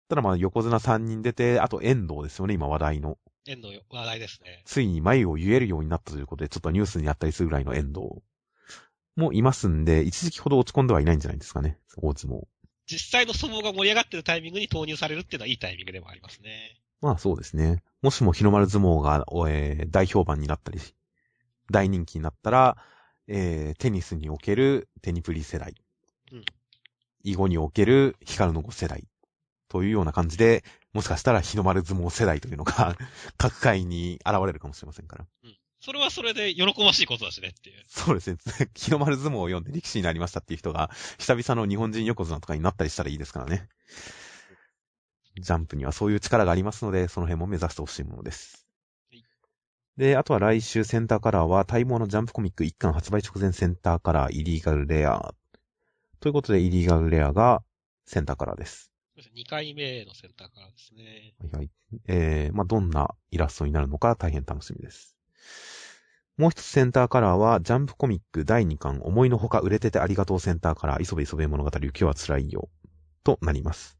[0.08, 3.20] ただまあ、横綱3人出て、あと遠藤ですよね、今話題の。
[3.48, 4.64] 縁の話題ですね。
[4.66, 8.22] ついに眉を言えるようになったということで、ちょっとニュースにあったりするぐらいの遠藤
[9.16, 12.48] もいますんで、一時期ほど落ち込んではいないんじゃないですかね、大相撲。
[12.88, 16.81] 実際の相撲が盛り上がってるタイミングに投入されるっていうのはいいタイミングでもありますね。
[17.02, 17.84] まあそうですね。
[18.02, 20.80] もしも日の丸相撲が、えー大評判になったり、
[21.70, 22.78] 大人気になったら、
[23.28, 25.76] えーテニスにおけるテニプリ世代。
[26.32, 26.45] うん
[27.24, 29.04] 囲碁における光の碁世代。
[29.68, 32.97] というような感じで、もしかしたら日の丸相撲世代というのが、
[33.38, 35.26] 各界に現れるかもしれませんから。
[35.45, 35.58] うん。
[35.80, 37.84] それはそれで喜ばしいことだしねっていう。
[37.88, 38.38] そうですね。
[38.76, 43.70] 日の丸相撲を読んで力士になりましたっていう人が、久々の日本人横綱とかになったりしたらいいですからね。
[45.38, 48.68] ジャンプにはそういう力がありますので、その辺も目指してほしいものです
[49.12, 49.24] はい。
[49.98, 55.34] で、あとは来週センターカラーは、待望のジャンプコミック1巻発売直前センターカラー、イリーガルレア。
[56.20, 57.64] ということで、イリーガルレアが
[58.06, 58.92] センターカラーです。
[59.16, 61.34] そうですね2回目のセンターからですね。
[61.40, 61.70] はいはい。
[62.08, 65.18] えー、まあ、どんなイラストになるのか大変楽しみです。
[66.38, 72.70] もう一つセンターカラーは、ジャンプコミック第2巻、思いのほか売れててありがとうセンターカラー、磯部磯部物語、雪は辛いよ、
[73.24, 73.98] となります。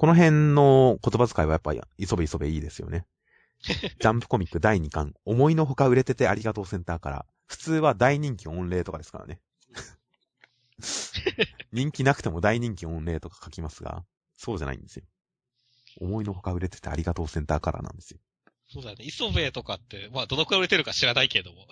[0.00, 3.04] この辺の言葉遣いはやっぱり、磯部磯部いいですよね。
[3.60, 7.32] ジャンプコミック第2巻、思いのほか売れててありがとうセンターカラー。
[7.44, 9.42] 普通は大人気御礼とかですからね。
[11.70, 14.02] 人気なくても大人気御礼とか書きますが、
[14.38, 15.04] そうじゃないんですよ。
[16.00, 18.20] 思いのほか売れててありがとうセンターカラーなんですよ。
[18.72, 19.04] そうだよね。
[19.04, 21.68] 磯部とかって、まあ、どのくらい売れてるか知らないけども。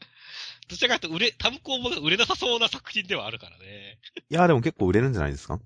[0.68, 3.98] どちらかというと、売れ、単行本が売れなさそうな作品ではあるからね。
[4.30, 5.60] いやーでも結構売れるんじゃないですか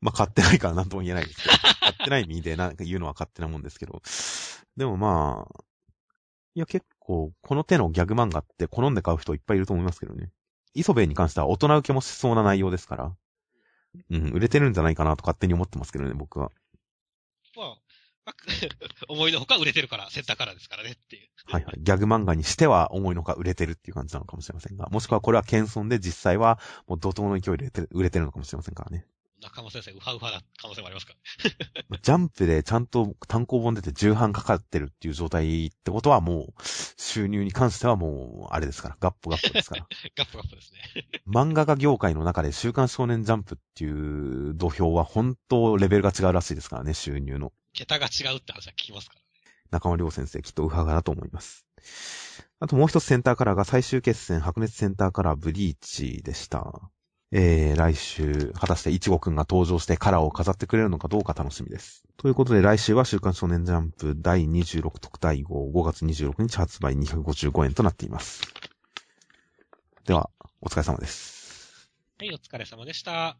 [0.00, 1.56] まあ、買ってないからなんとも言えないですけど。
[1.80, 4.02] 買ってない意味でなんか言うのは勝手なもんですけど。
[4.76, 5.64] でもまあ、
[6.54, 10.30] いや結構、この手のギャグ漫画って好んで買う人いっぱいいると思いますけどね。
[10.74, 13.16] 磯部に関しては大人受けもしそうな内容ですから。
[14.10, 16.52] うん、売れてるんじゃないかなと勝手に思ってますけどね、僕は。
[17.56, 17.78] まあ、
[19.08, 21.28] 思いのほか売れてるから、センターからですからねっていう。
[21.46, 21.74] はいはい。
[21.78, 29.06] ギャグ漫画にしては思いのほか売れてるっていう感じなのかもしれませんが、もしくはこれは謙遜で実際はもう怒涛の勢いで売れてるのかもしれませんからね。
[29.40, 31.12] 中野先生、ウハウハな可能性もありますか？
[31.90, 31.98] ら。
[32.02, 36.62] ジャンプでちゃんと単行本出て重版かかってるっていう状態ってことはもう、
[36.96, 39.86] 収入に関してはもう、あれですから、ガッポガッポですから。
[40.16, 40.80] ガップガップですね。
[41.28, 47.52] 漫画家業界の中で週刊少年ジャンプっていう土俵は本当レベルが違うらしいですからね、収入の。
[47.74, 49.26] 桁が違うって話は聞きますからね。
[49.70, 51.64] 中間良先生きっとウハガだと思います。
[52.58, 56.90] あともう一つセンターカラーが最終決戦白熱センターカラーブリーチでした。
[57.30, 62.02] えー、来週、果たしていちごくんが登場してカラーを飾ってくれるのかどうか楽しみです。
[62.16, 68.40] ということで来週は週刊少年ジャンプ第26特大号5月26日発売255円となっています。
[70.06, 70.30] では、
[70.62, 71.90] お疲れ様です。
[72.18, 73.36] はい、お疲れ様でした。